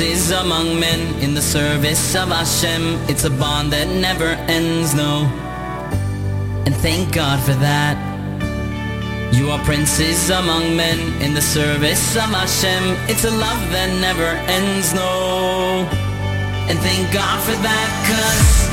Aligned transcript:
Princes 0.00 0.30
among 0.30 0.80
men 0.80 1.14
in 1.22 1.34
the 1.34 1.42
service 1.42 2.14
of 2.16 2.30
Hashem. 2.30 2.98
It's 3.10 3.24
a 3.24 3.30
bond 3.30 3.70
that 3.74 3.86
never 3.86 4.30
ends, 4.48 4.94
no. 4.94 5.28
And 6.64 6.74
thank 6.74 7.12
God 7.12 7.38
for 7.44 7.52
that. 7.60 7.98
You 9.34 9.50
are 9.50 9.62
princes 9.62 10.30
among 10.30 10.74
men 10.74 10.98
in 11.20 11.34
the 11.34 11.42
service 11.42 12.16
of 12.16 12.30
Hashem. 12.32 12.96
It's 13.10 13.24
a 13.24 13.30
love 13.30 13.60
that 13.72 13.90
never 14.00 14.30
ends, 14.48 14.94
no. 14.94 15.86
And 16.70 16.78
thank 16.78 17.12
God 17.12 17.38
for 17.44 17.56
that, 17.60 17.88
cause 18.08 18.70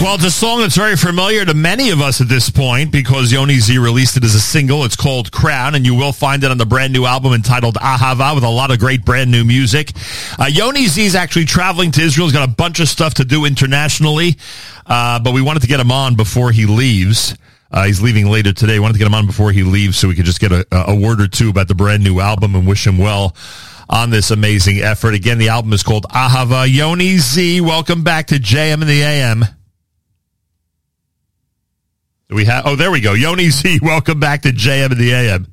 Well, 0.00 0.14
it's 0.14 0.24
a 0.24 0.30
song 0.30 0.60
that's 0.60 0.76
very 0.76 0.94
familiar 0.94 1.44
to 1.44 1.54
many 1.54 1.90
of 1.90 2.00
us 2.00 2.20
at 2.20 2.28
this 2.28 2.50
point 2.50 2.92
because 2.92 3.32
Yoni 3.32 3.58
Z 3.58 3.78
released 3.78 4.16
it 4.16 4.22
as 4.22 4.32
a 4.36 4.40
single. 4.40 4.84
It's 4.84 4.94
called 4.94 5.32
Crown, 5.32 5.74
and 5.74 5.84
you 5.84 5.92
will 5.92 6.12
find 6.12 6.44
it 6.44 6.52
on 6.52 6.56
the 6.56 6.64
brand 6.64 6.92
new 6.92 7.04
album 7.04 7.32
entitled 7.32 7.74
Ahava 7.74 8.32
with 8.36 8.44
a 8.44 8.48
lot 8.48 8.70
of 8.70 8.78
great 8.78 9.04
brand 9.04 9.32
new 9.32 9.42
music. 9.42 9.90
Uh, 10.38 10.44
Yoni 10.44 10.86
Z 10.86 11.04
is 11.04 11.16
actually 11.16 11.46
traveling 11.46 11.90
to 11.90 12.00
Israel. 12.00 12.28
He's 12.28 12.32
got 12.32 12.48
a 12.48 12.52
bunch 12.52 12.78
of 12.78 12.88
stuff 12.88 13.14
to 13.14 13.24
do 13.24 13.44
internationally, 13.44 14.36
uh, 14.86 15.18
but 15.18 15.34
we 15.34 15.42
wanted 15.42 15.62
to 15.62 15.68
get 15.68 15.80
him 15.80 15.90
on 15.90 16.14
before 16.14 16.52
he 16.52 16.64
leaves. 16.64 17.36
Uh, 17.72 17.84
he's 17.84 18.00
leaving 18.00 18.30
later 18.30 18.52
today. 18.52 18.74
We 18.74 18.80
wanted 18.80 18.94
to 18.94 18.98
get 19.00 19.08
him 19.08 19.14
on 19.14 19.26
before 19.26 19.50
he 19.50 19.64
leaves 19.64 19.98
so 19.98 20.06
we 20.06 20.14
could 20.14 20.26
just 20.26 20.40
get 20.40 20.52
a, 20.52 20.64
a 20.70 20.94
word 20.94 21.20
or 21.20 21.26
two 21.26 21.50
about 21.50 21.66
the 21.66 21.74
brand 21.74 22.04
new 22.04 22.20
album 22.20 22.54
and 22.54 22.68
wish 22.68 22.86
him 22.86 22.98
well 22.98 23.34
on 23.90 24.10
this 24.10 24.30
amazing 24.30 24.78
effort. 24.78 25.14
Again, 25.14 25.38
the 25.38 25.48
album 25.48 25.72
is 25.72 25.82
called 25.82 26.04
Ahava. 26.04 26.72
Yoni 26.72 27.18
Z, 27.18 27.62
welcome 27.62 28.04
back 28.04 28.28
to 28.28 28.36
JM 28.36 28.74
and 28.74 28.82
the 28.84 29.02
AM. 29.02 29.57
Do 32.28 32.34
we 32.34 32.44
have? 32.44 32.66
Oh, 32.66 32.76
there 32.76 32.90
we 32.90 33.00
go. 33.00 33.14
Yoni 33.14 33.48
Z, 33.48 33.80
welcome 33.82 34.20
back 34.20 34.42
to 34.42 34.50
JM 34.50 34.90
and 34.90 35.00
the 35.00 35.12
AM. 35.12 35.46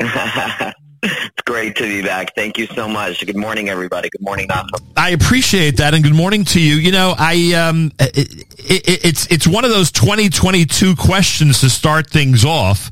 it's 0.00 1.42
great 1.44 1.76
to 1.76 1.82
be 1.82 2.00
back. 2.02 2.34
Thank 2.34 2.56
you 2.56 2.66
so 2.68 2.88
much. 2.88 3.24
Good 3.26 3.36
morning, 3.36 3.68
everybody. 3.68 4.08
Good 4.08 4.22
morning, 4.22 4.48
Nasa. 4.48 4.80
I 4.96 5.10
appreciate 5.10 5.76
that, 5.76 5.92
and 5.92 6.02
good 6.02 6.14
morning 6.14 6.44
to 6.46 6.60
you. 6.60 6.76
You 6.76 6.92
know, 6.92 7.14
I 7.18 7.52
um, 7.52 7.92
it, 7.98 8.32
it, 8.58 9.04
it's 9.04 9.30
it's 9.30 9.46
one 9.46 9.66
of 9.66 9.70
those 9.70 9.92
2022 9.92 10.96
questions 10.96 11.60
to 11.60 11.68
start 11.68 12.08
things 12.08 12.42
off, 12.42 12.90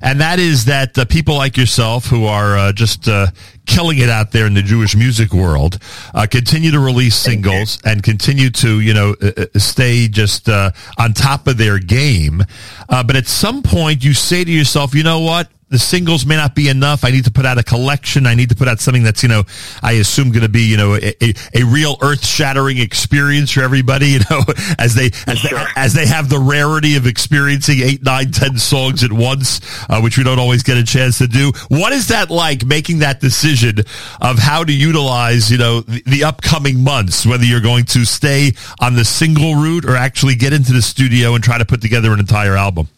and 0.00 0.20
that 0.20 0.38
is 0.38 0.64
that 0.66 0.96
uh, 0.98 1.04
people 1.04 1.36
like 1.36 1.56
yourself 1.56 2.06
who 2.06 2.24
are 2.24 2.56
uh, 2.56 2.72
just 2.72 3.08
uh, 3.08 3.28
killing 3.66 3.98
it 3.98 4.08
out 4.08 4.32
there 4.32 4.46
in 4.46 4.54
the 4.54 4.62
Jewish 4.62 4.96
music 4.96 5.32
world 5.32 5.78
uh, 6.14 6.26
continue 6.30 6.70
to 6.70 6.80
release 6.80 7.14
singles 7.14 7.78
and 7.84 8.02
continue 8.02 8.50
to 8.50 8.80
you 8.80 8.94
know 8.94 9.14
uh, 9.22 9.30
uh, 9.36 9.58
stay 9.58 10.08
just 10.08 10.48
uh, 10.48 10.70
on 10.98 11.12
top 11.12 11.46
of 11.46 11.56
their 11.56 11.78
game. 11.78 12.42
Uh, 12.88 13.02
but 13.02 13.16
at 13.16 13.26
some 13.26 13.62
point, 13.62 14.04
you 14.04 14.12
say 14.14 14.44
to 14.44 14.50
yourself, 14.50 14.94
you 14.94 15.02
know 15.02 15.20
what? 15.20 15.48
The 15.70 15.78
singles 15.78 16.26
may 16.26 16.34
not 16.36 16.54
be 16.56 16.68
enough. 16.68 17.04
I 17.04 17.10
need 17.10 17.24
to 17.24 17.30
put 17.30 17.46
out 17.46 17.56
a 17.56 17.62
collection. 17.62 18.26
I 18.26 18.34
need 18.34 18.48
to 18.48 18.56
put 18.56 18.66
out 18.66 18.80
something 18.80 19.04
that's, 19.04 19.22
you 19.22 19.28
know, 19.28 19.44
I 19.82 19.92
assume 19.92 20.32
going 20.32 20.42
to 20.42 20.48
be, 20.48 20.62
you 20.62 20.76
know, 20.76 20.96
a, 20.96 21.14
a, 21.22 21.32
a 21.54 21.62
real 21.64 21.96
earth 22.02 22.26
shattering 22.26 22.78
experience 22.78 23.52
for 23.52 23.62
everybody, 23.62 24.06
you 24.10 24.18
know, 24.30 24.42
as 24.78 24.94
they, 24.94 25.10
as, 25.28 25.38
Sure. 25.38 25.58
they, 25.58 25.64
as 25.76 25.94
they 25.94 26.06
have 26.06 26.28
the 26.28 26.38
rarity 26.40 26.96
of 26.96 27.06
experiencing 27.06 27.78
eight, 27.82 28.02
nine, 28.02 28.32
ten 28.32 28.58
songs 28.58 29.04
at 29.04 29.12
once, 29.12 29.60
uh, 29.88 30.00
which 30.00 30.18
we 30.18 30.24
don't 30.24 30.40
always 30.40 30.62
get 30.64 30.76
a 30.76 30.84
chance 30.84 31.18
to 31.18 31.28
do. 31.28 31.52
What 31.68 31.92
is 31.92 32.08
that 32.08 32.30
like 32.30 32.66
making 32.66 32.98
that 32.98 33.20
decision 33.20 33.78
of 34.20 34.38
how 34.38 34.64
to 34.64 34.72
utilize, 34.72 35.50
you 35.52 35.58
know, 35.58 35.82
the, 35.82 36.02
the 36.04 36.24
upcoming 36.24 36.82
months, 36.82 37.24
whether 37.24 37.44
you're 37.44 37.60
going 37.60 37.84
to 37.84 38.04
stay 38.04 38.52
on 38.80 38.96
the 38.96 39.04
single 39.04 39.54
route 39.54 39.84
or 39.84 39.94
actually 39.94 40.34
get 40.34 40.52
into 40.52 40.72
the 40.72 40.82
studio 40.82 41.34
and 41.36 41.44
try 41.44 41.58
to 41.58 41.64
put 41.64 41.80
together 41.80 42.12
an 42.12 42.18
entire 42.18 42.56
album? 42.56 42.88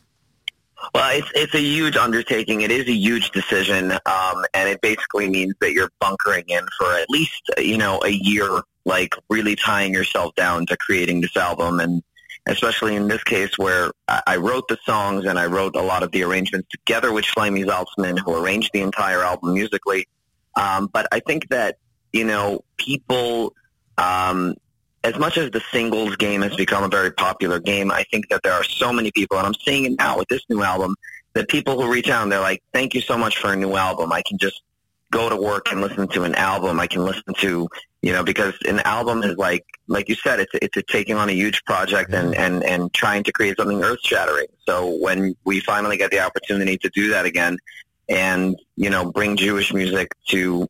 Well, 0.95 1.19
it's 1.19 1.31
it's 1.35 1.55
a 1.55 1.61
huge 1.61 1.97
undertaking. 1.97 2.63
It 2.63 2.71
is 2.71 2.89
a 2.89 2.93
huge 2.93 3.31
decision, 3.31 3.93
um, 3.93 4.45
and 4.53 4.69
it 4.69 4.81
basically 4.81 5.29
means 5.29 5.55
that 5.61 5.73
you're 5.73 5.91
bunkering 6.01 6.45
in 6.49 6.67
for 6.79 6.93
at 6.95 7.09
least 7.09 7.43
you 7.59 7.79
know 7.79 8.01
a 8.05 8.11
year, 8.11 8.63
like 8.85 9.15
really 9.31 9.57
tying 9.57 9.93
yourself 9.93 10.35
down 10.35 10.67
to 10.67 10.77
creating 10.77 11.21
this 11.21 11.37
album, 11.37 11.81
and 11.81 12.03
especially 12.47 12.97
in 12.97 13.09
this 13.09 13.23
case 13.23 13.57
where 13.57 13.93
I 14.09 14.37
wrote 14.37 14.67
the 14.69 14.79
songs 14.85 15.25
and 15.25 15.39
I 15.39 15.47
wrote 15.47 15.77
a 15.77 15.83
lot 15.83 16.03
of 16.03 16.11
the 16.11 16.25
arrangements 16.25 16.69
together 16.71 17.13
with 17.13 17.25
Shlomi 17.25 17.65
Zaltzman, 17.65 18.19
who 18.19 18.37
arranged 18.37 18.71
the 18.73 18.81
entire 18.81 19.23
album 19.23 19.55
musically. 19.55 20.09
Um, 20.57 20.89
but 20.93 21.07
I 21.13 21.21
think 21.21 21.49
that 21.49 21.79
you 22.13 22.25
know 22.25 22.65
people. 22.77 23.55
Um, 23.99 24.57
as 25.05 25.19
much 25.19 25.37
as 25.37 25.51
the 25.51 25.63
singles 25.73 26.17
game 26.17 26.43
has 26.43 26.55
become 26.57 26.85
a 26.85 26.89
very 26.89 27.13
popular 27.13 27.59
game, 27.59 27.91
I 27.91 28.05
think 28.05 28.29
that 28.29 28.43
there 28.43 28.53
are 28.53 28.65
so 28.65 28.93
many 28.93 29.11
people, 29.11 29.37
and 29.39 29.47
I'm 29.47 29.55
seeing 29.55 29.85
it 29.85 29.99
now 29.99 30.19
with 30.19 30.29
this 30.29 30.43
new 30.49 30.63
album, 30.63 30.95
that 31.35 31.49
people 31.49 31.81
who 31.81 31.91
reach 31.91 32.09
out 32.09 32.23
and 32.23 32.31
they're 32.31 32.41
like, 32.41 32.63
"Thank 32.73 32.95
you 32.95 33.01
so 33.01 33.17
much 33.17 33.39
for 33.39 33.53
a 33.53 33.57
new 33.57 33.75
album. 33.75 34.13
I 34.13 34.23
can 34.23 34.39
just 34.39 34.63
go 35.13 35.29
to 35.29 35.37
work 35.37 35.71
and 35.71 35.81
listen 35.81 36.09
to 36.09 36.25
an 36.25 36.35
album. 36.35 36.81
I 36.81 36.87
can 36.89 37.05
listen 37.05 37.35
to, 37.39 37.69
you 38.01 38.13
know, 38.13 38.25
because 38.25 38.55
an 38.67 38.81
album 38.81 39.23
is 39.23 39.37
like, 39.37 39.65
like 39.87 40.09
you 40.09 40.17
said, 40.17 40.41
it's 40.41 40.53
it's 40.55 40.77
a 40.77 40.83
taking 40.83 41.17
on 41.17 41.29
a 41.29 41.33
huge 41.33 41.65
project 41.65 42.13
and 42.13 42.35
and 42.35 42.65
and 42.65 42.93
trying 42.93 43.23
to 43.25 43.33
create 43.33 43.57
something 43.57 43.83
earth 43.85 44.01
shattering. 44.03 44.49
So 44.67 44.97
when 45.01 45.37
we 45.45 45.61
finally 45.61 45.97
get 45.97 46.11
the 46.11 46.21
opportunity 46.21 46.77
to 46.79 46.91
do 46.91 47.11
that 47.11 47.27
again, 47.27 47.59
and 48.09 48.57
you 48.77 48.91
know, 48.91 49.13
bring 49.13 49.37
Jewish 49.37 49.73
music 49.73 50.13
to 50.29 50.69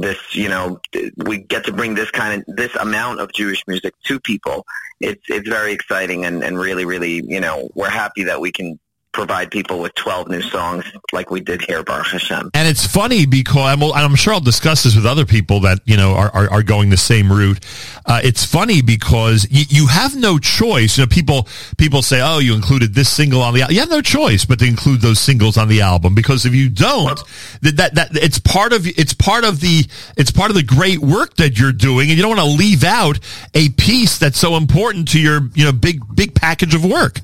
this, 0.00 0.34
you 0.34 0.48
know, 0.48 0.80
we 1.16 1.38
get 1.38 1.64
to 1.66 1.72
bring 1.72 1.94
this 1.94 2.10
kind 2.10 2.42
of 2.42 2.56
this 2.56 2.74
amount 2.76 3.20
of 3.20 3.32
Jewish 3.32 3.62
music 3.66 3.94
to 4.04 4.20
people. 4.20 4.66
It's 5.00 5.22
it's 5.28 5.48
very 5.48 5.72
exciting 5.72 6.24
and 6.24 6.42
and 6.42 6.58
really 6.58 6.84
really, 6.84 7.22
you 7.26 7.40
know, 7.40 7.68
we're 7.74 7.90
happy 7.90 8.24
that 8.24 8.40
we 8.40 8.52
can 8.52 8.78
provide 9.12 9.50
people 9.50 9.80
with 9.80 9.94
12 9.94 10.28
new 10.28 10.42
songs 10.42 10.84
like 11.12 11.30
we 11.30 11.40
did 11.40 11.62
here, 11.62 11.82
Baruch 11.82 12.06
Hashem. 12.06 12.50
And 12.54 12.68
it's 12.68 12.86
funny 12.86 13.26
because 13.26 13.72
I'm, 13.72 13.82
and 13.82 13.92
I'm 13.94 14.14
sure 14.14 14.34
I'll 14.34 14.40
discuss 14.40 14.82
this 14.84 14.96
with 14.96 15.06
other 15.06 15.26
people 15.26 15.60
that 15.60 15.80
you 15.84 15.96
know 15.96 16.14
are, 16.14 16.30
are, 16.30 16.50
are 16.50 16.62
going 16.62 16.90
the 16.90 16.96
same 16.96 17.30
route. 17.32 17.64
Uh, 18.06 18.20
it's 18.24 18.44
funny 18.44 18.82
because 18.82 19.46
you, 19.50 19.64
you 19.68 19.86
have 19.86 20.16
no 20.16 20.38
choice. 20.38 20.96
You 20.96 21.04
know, 21.04 21.08
people 21.08 21.46
people 21.76 22.02
say, 22.02 22.20
"Oh, 22.22 22.38
you 22.38 22.54
included 22.54 22.94
this 22.94 23.10
single 23.10 23.42
on 23.42 23.54
the 23.54 23.62
album." 23.62 23.74
You 23.74 23.80
have 23.80 23.90
no 23.90 24.02
choice 24.02 24.44
but 24.44 24.58
to 24.60 24.66
include 24.66 25.00
those 25.00 25.20
singles 25.20 25.56
on 25.56 25.68
the 25.68 25.82
album 25.82 26.14
because 26.14 26.46
if 26.46 26.54
you 26.54 26.68
don't, 26.68 27.22
that, 27.62 27.76
that 27.76 27.94
that 27.94 28.08
it's 28.14 28.38
part 28.38 28.72
of 28.72 28.86
it's 28.86 29.14
part 29.14 29.44
of 29.44 29.60
the 29.60 29.84
it's 30.16 30.30
part 30.30 30.50
of 30.50 30.56
the 30.56 30.62
great 30.62 30.98
work 30.98 31.36
that 31.36 31.58
you're 31.58 31.72
doing, 31.72 32.08
and 32.08 32.16
you 32.16 32.22
don't 32.22 32.36
want 32.36 32.40
to 32.40 32.56
leave 32.56 32.84
out 32.84 33.18
a 33.54 33.68
piece 33.70 34.18
that's 34.18 34.38
so 34.38 34.56
important 34.56 35.08
to 35.08 35.20
your 35.20 35.48
you 35.54 35.64
know 35.64 35.72
big 35.72 36.00
big 36.14 36.34
package 36.34 36.74
of 36.74 36.84
work. 36.84 37.20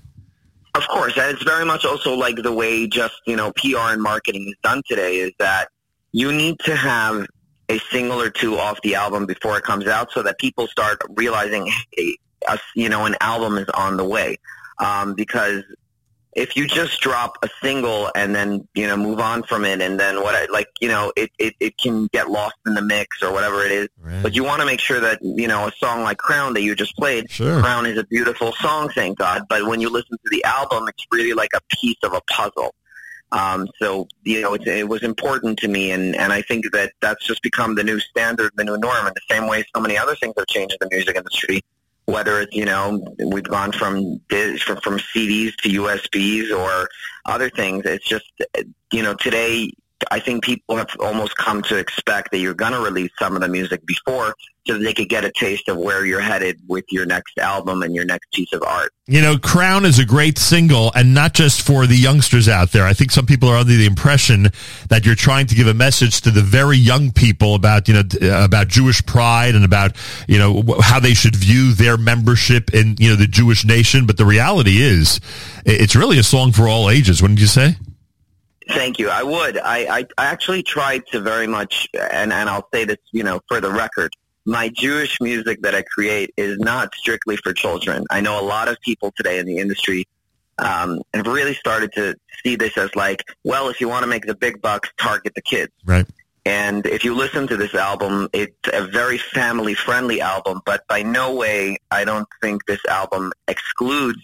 Of 0.78 0.86
course, 0.86 1.18
and 1.18 1.34
it's 1.34 1.42
very 1.42 1.64
much 1.64 1.84
also 1.84 2.14
like 2.14 2.36
the 2.36 2.52
way 2.52 2.86
just 2.86 3.16
you 3.26 3.34
know 3.34 3.52
PR 3.56 3.90
and 3.90 4.00
marketing 4.00 4.46
is 4.46 4.54
done 4.62 4.80
today. 4.88 5.16
Is 5.16 5.32
that 5.40 5.70
you 6.12 6.30
need 6.30 6.60
to 6.60 6.76
have 6.76 7.26
a 7.68 7.80
single 7.90 8.22
or 8.22 8.30
two 8.30 8.56
off 8.56 8.80
the 8.82 8.94
album 8.94 9.26
before 9.26 9.58
it 9.58 9.64
comes 9.64 9.88
out, 9.88 10.12
so 10.12 10.22
that 10.22 10.38
people 10.38 10.68
start 10.68 11.00
realizing, 11.08 11.68
hey, 11.96 12.16
you 12.76 12.88
know, 12.88 13.06
an 13.06 13.16
album 13.20 13.58
is 13.58 13.68
on 13.70 13.96
the 13.96 14.04
way. 14.04 14.38
Um, 14.78 15.14
because 15.14 15.64
if 16.34 16.56
you 16.56 16.66
just 16.68 17.00
drop 17.00 17.36
a 17.42 17.48
single 17.62 18.10
and 18.14 18.34
then 18.34 18.68
you 18.74 18.86
know 18.86 18.96
move 18.96 19.18
on 19.18 19.42
from 19.42 19.64
it, 19.64 19.80
and 19.80 19.98
then 19.98 20.22
what, 20.22 20.34
I- 20.34 20.46
like 20.52 20.68
you 20.80 20.88
know, 20.88 21.12
it, 21.16 21.30
it 21.38 21.54
it 21.58 21.78
can 21.78 22.06
get 22.12 22.30
lost 22.30 22.56
in 22.66 22.74
the 22.74 22.82
mix 22.82 23.22
or 23.22 23.32
whatever 23.32 23.62
it 23.64 23.72
is. 23.72 23.88
Right. 24.00 24.22
But 24.22 24.34
you 24.34 24.44
want 24.44 24.60
to 24.60 24.66
make 24.66 24.80
sure 24.80 25.00
that 25.00 25.18
you 25.22 25.48
know 25.48 25.66
a 25.66 25.72
song 25.78 26.02
like 26.02 26.18
Crown 26.18 26.54
that 26.54 26.62
you 26.62 26.74
just 26.74 26.96
played. 26.96 27.30
Sure. 27.30 27.60
Crown 27.60 27.86
is 27.86 27.98
a 27.98 28.04
beautiful 28.04 28.52
song, 28.52 28.88
thank 28.90 29.18
God. 29.18 29.42
But 29.48 29.66
when 29.66 29.80
you 29.80 29.90
listen 29.90 30.16
to 30.18 30.30
the 30.30 30.44
album, 30.44 30.86
it's 30.88 31.06
really 31.10 31.32
like 31.32 31.50
a 31.54 31.60
piece 31.80 31.98
of 32.02 32.12
a 32.12 32.20
puzzle. 32.30 32.74
Um, 33.30 33.68
so 33.78 34.08
you 34.22 34.40
know, 34.40 34.54
it, 34.54 34.66
it 34.66 34.88
was 34.88 35.02
important 35.02 35.58
to 35.60 35.68
me, 35.68 35.90
and 35.90 36.16
and 36.16 36.32
I 36.32 36.40
think 36.42 36.70
that 36.72 36.92
that's 37.00 37.26
just 37.26 37.42
become 37.42 37.74
the 37.74 37.84
new 37.84 38.00
standard, 38.00 38.52
the 38.56 38.64
new 38.64 38.78
norm. 38.78 39.06
In 39.06 39.12
the 39.14 39.34
same 39.34 39.48
way, 39.48 39.64
so 39.74 39.80
many 39.82 39.98
other 39.98 40.14
things 40.14 40.34
have 40.38 40.46
changed 40.46 40.76
in 40.80 40.88
the 40.88 40.94
music 40.94 41.16
industry. 41.16 41.62
Whether 42.08 42.40
it's 42.40 42.56
you 42.56 42.64
know 42.64 43.04
we've 43.22 43.44
gone 43.44 43.72
from 43.72 44.18
from 44.30 44.98
CDs 44.98 45.54
to 45.56 45.68
USBs 45.68 46.58
or 46.58 46.88
other 47.26 47.50
things, 47.50 47.84
it's 47.84 48.08
just 48.08 48.24
you 48.90 49.02
know 49.02 49.14
today 49.14 49.70
I 50.10 50.20
think 50.20 50.44
people 50.44 50.76
have 50.76 50.90
almost 51.00 51.36
come 51.36 51.62
to 51.62 51.76
expect 51.76 52.30
that 52.30 52.38
you're 52.38 52.54
going 52.54 52.72
to 52.72 52.80
release 52.80 53.10
some 53.18 53.34
of 53.34 53.42
the 53.42 53.48
music 53.48 53.84
before 53.84 54.34
so 54.66 54.74
that 54.74 54.84
they 54.84 54.92
could 54.92 55.08
get 55.08 55.24
a 55.24 55.32
taste 55.32 55.68
of 55.68 55.78
where 55.78 56.04
you're 56.04 56.20
headed 56.20 56.60
with 56.68 56.84
your 56.90 57.06
next 57.06 57.38
album 57.38 57.82
and 57.82 57.94
your 57.94 58.04
next 58.04 58.30
piece 58.32 58.52
of 58.52 58.62
art. 58.62 58.92
You 59.06 59.22
know, 59.22 59.38
Crown 59.38 59.86
is 59.86 59.98
a 59.98 60.04
great 60.04 60.36
single, 60.36 60.92
and 60.94 61.14
not 61.14 61.32
just 61.32 61.62
for 61.62 61.86
the 61.86 61.96
youngsters 61.96 62.48
out 62.48 62.72
there. 62.72 62.84
I 62.84 62.92
think 62.92 63.10
some 63.10 63.24
people 63.24 63.48
are 63.48 63.56
under 63.56 63.72
the 63.72 63.86
impression 63.86 64.48
that 64.90 65.06
you're 65.06 65.14
trying 65.14 65.46
to 65.46 65.54
give 65.54 65.66
a 65.66 65.74
message 65.74 66.20
to 66.22 66.30
the 66.30 66.42
very 66.42 66.76
young 66.76 67.10
people 67.10 67.54
about, 67.54 67.88
you 67.88 67.94
know, 67.94 68.02
uh, 68.22 68.44
about 68.44 68.68
Jewish 68.68 69.04
pride 69.06 69.54
and 69.54 69.64
about, 69.64 69.96
you 70.28 70.38
know, 70.38 70.62
how 70.80 71.00
they 71.00 71.14
should 71.14 71.34
view 71.34 71.72
their 71.72 71.96
membership 71.96 72.74
in, 72.74 72.96
you 72.98 73.08
know, 73.08 73.16
the 73.16 73.26
Jewish 73.26 73.64
nation. 73.64 74.06
But 74.06 74.18
the 74.18 74.26
reality 74.26 74.82
is, 74.82 75.20
it's 75.64 75.96
really 75.96 76.18
a 76.18 76.22
song 76.22 76.52
for 76.52 76.68
all 76.68 76.90
ages, 76.90 77.22
wouldn't 77.22 77.40
you 77.40 77.46
say? 77.46 77.76
Thank 78.68 78.98
you. 78.98 79.08
I 79.08 79.22
would. 79.22 79.58
I, 79.58 79.98
I, 79.98 80.06
I 80.18 80.26
actually 80.26 80.62
tried 80.62 81.06
to 81.08 81.20
very 81.20 81.46
much, 81.46 81.88
and, 81.94 82.32
and 82.32 82.48
I'll 82.48 82.68
say 82.72 82.84
this, 82.84 82.98
you 83.12 83.22
know, 83.22 83.40
for 83.48 83.60
the 83.60 83.70
record, 83.70 84.12
my 84.44 84.68
Jewish 84.68 85.20
music 85.20 85.62
that 85.62 85.74
I 85.74 85.82
create 85.82 86.32
is 86.36 86.58
not 86.58 86.94
strictly 86.94 87.36
for 87.36 87.52
children. 87.52 88.04
I 88.10 88.20
know 88.20 88.40
a 88.40 88.44
lot 88.44 88.68
of 88.68 88.78
people 88.80 89.12
today 89.16 89.38
in 89.38 89.46
the 89.46 89.58
industry 89.58 90.06
um, 90.58 91.00
have 91.14 91.26
really 91.26 91.54
started 91.54 91.92
to 91.94 92.14
see 92.42 92.56
this 92.56 92.76
as 92.76 92.94
like, 92.94 93.24
well, 93.44 93.68
if 93.68 93.80
you 93.80 93.88
want 93.88 94.02
to 94.02 94.06
make 94.06 94.26
the 94.26 94.34
big 94.34 94.60
bucks, 94.60 94.90
target 94.98 95.34
the 95.34 95.42
kids. 95.42 95.72
Right. 95.84 96.06
And 96.44 96.86
if 96.86 97.04
you 97.04 97.14
listen 97.14 97.46
to 97.48 97.56
this 97.58 97.74
album, 97.74 98.28
it's 98.32 98.54
a 98.72 98.86
very 98.86 99.18
family 99.18 99.74
friendly 99.74 100.22
album, 100.22 100.62
but 100.64 100.86
by 100.88 101.02
no 101.02 101.34
way, 101.34 101.76
I 101.90 102.04
don't 102.04 102.28
think 102.40 102.64
this 102.64 102.80
album 102.86 103.32
excludes 103.48 104.20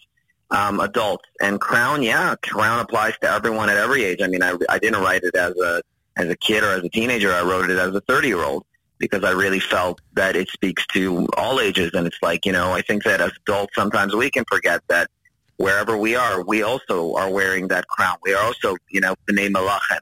um, 0.55 0.81
adults. 0.81 1.25
And 1.41 1.61
Crown, 1.61 2.03
yeah, 2.03 2.37
Crown 2.43 2.81
applies 2.81 3.19
to 3.19 3.31
everyone 3.31 3.69
at 3.69 3.77
every 3.77 4.05
age. 4.05 4.23
I 4.23 4.29
mean, 4.29 4.43
I, 4.43 4.57
I 4.69 4.79
didn't 4.79 5.03
write 5.03 5.23
it 5.25 5.35
as 5.35 5.57
a 5.57 5.83
as 6.17 6.29
a 6.29 6.37
kid 6.37 6.63
or 6.63 6.69
as 6.69 6.85
a 6.85 6.89
teenager. 6.89 7.33
I 7.33 7.43
wrote 7.43 7.69
it 7.71 7.79
as 7.79 7.95
a 7.95 8.01
30 8.03 8.29
year 8.29 8.43
old 8.43 8.65
because 8.99 9.25
I 9.25 9.33
really 9.33 9.59
felt 9.59 10.01
that 10.15 10.37
it 10.37 10.49
speaks 10.49 10.87
to 10.89 11.27
all 11.37 11.61
ages. 11.61 11.91
And 11.95 12.07
it's 12.07 12.19
like, 12.23 12.47
you 12.47 12.53
know, 12.53 12.71
I 12.71 12.83
think 12.83 13.03
that 13.03 13.21
as 13.21 13.33
adults, 13.43 13.75
sometimes 13.75 14.15
we 14.15 14.31
can 14.31 14.45
forget 14.45 14.81
that 14.89 15.11
wherever 15.57 15.97
we 15.97 16.15
are, 16.15 16.43
we 16.45 16.63
also 16.63 17.15
are 17.15 17.31
wearing 17.31 17.69
that 17.69 17.89
crown. 17.89 18.17
We 18.23 18.33
are 18.33 18.45
also, 18.45 18.77
you 18.89 19.01
know, 19.01 19.17
the 19.27 19.33
name 19.33 19.55
Malachem 19.55 19.99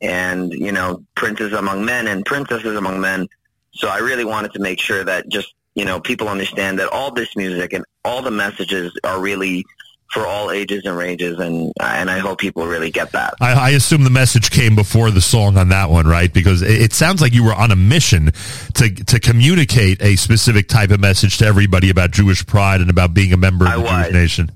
and, 0.00 0.52
you 0.52 0.70
know, 0.70 1.02
princes 1.16 1.52
among 1.52 1.84
men 1.84 2.06
and 2.06 2.24
princesses 2.24 2.76
among 2.76 3.00
men. 3.00 3.26
So 3.72 3.88
I 3.88 3.98
really 3.98 4.24
wanted 4.24 4.52
to 4.52 4.60
make 4.60 4.80
sure 4.80 5.02
that 5.02 5.28
just, 5.28 5.52
you 5.74 5.84
know, 5.84 6.00
people 6.00 6.28
understand 6.28 6.78
that 6.78 6.88
all 6.88 7.10
this 7.10 7.34
music 7.36 7.72
and 7.72 7.84
all 8.04 8.22
the 8.22 8.30
messages 8.30 8.92
are 9.02 9.20
really 9.20 9.64
for 10.10 10.26
all 10.26 10.50
ages 10.50 10.82
and 10.84 10.96
ranges. 10.96 11.38
And, 11.38 11.72
and 11.80 12.10
I 12.10 12.18
hope 12.18 12.38
people 12.38 12.66
really 12.66 12.90
get 12.90 13.12
that. 13.12 13.34
I, 13.40 13.52
I 13.52 13.70
assume 13.70 14.04
the 14.04 14.10
message 14.10 14.50
came 14.50 14.74
before 14.74 15.10
the 15.10 15.20
song 15.20 15.56
on 15.56 15.68
that 15.68 15.90
one, 15.90 16.06
right? 16.06 16.32
Because 16.32 16.62
it, 16.62 16.80
it 16.80 16.92
sounds 16.92 17.20
like 17.20 17.34
you 17.34 17.44
were 17.44 17.54
on 17.54 17.70
a 17.70 17.76
mission 17.76 18.32
to 18.74 18.90
to 18.90 19.20
communicate 19.20 20.02
a 20.02 20.16
specific 20.16 20.68
type 20.68 20.90
of 20.90 21.00
message 21.00 21.38
to 21.38 21.46
everybody 21.46 21.90
about 21.90 22.10
Jewish 22.10 22.44
pride 22.46 22.80
and 22.80 22.90
about 22.90 23.14
being 23.14 23.32
a 23.32 23.36
member 23.36 23.66
of 23.66 23.72
I 23.72 23.76
the 23.76 23.82
Jewish 23.88 24.12
nation. 24.12 24.52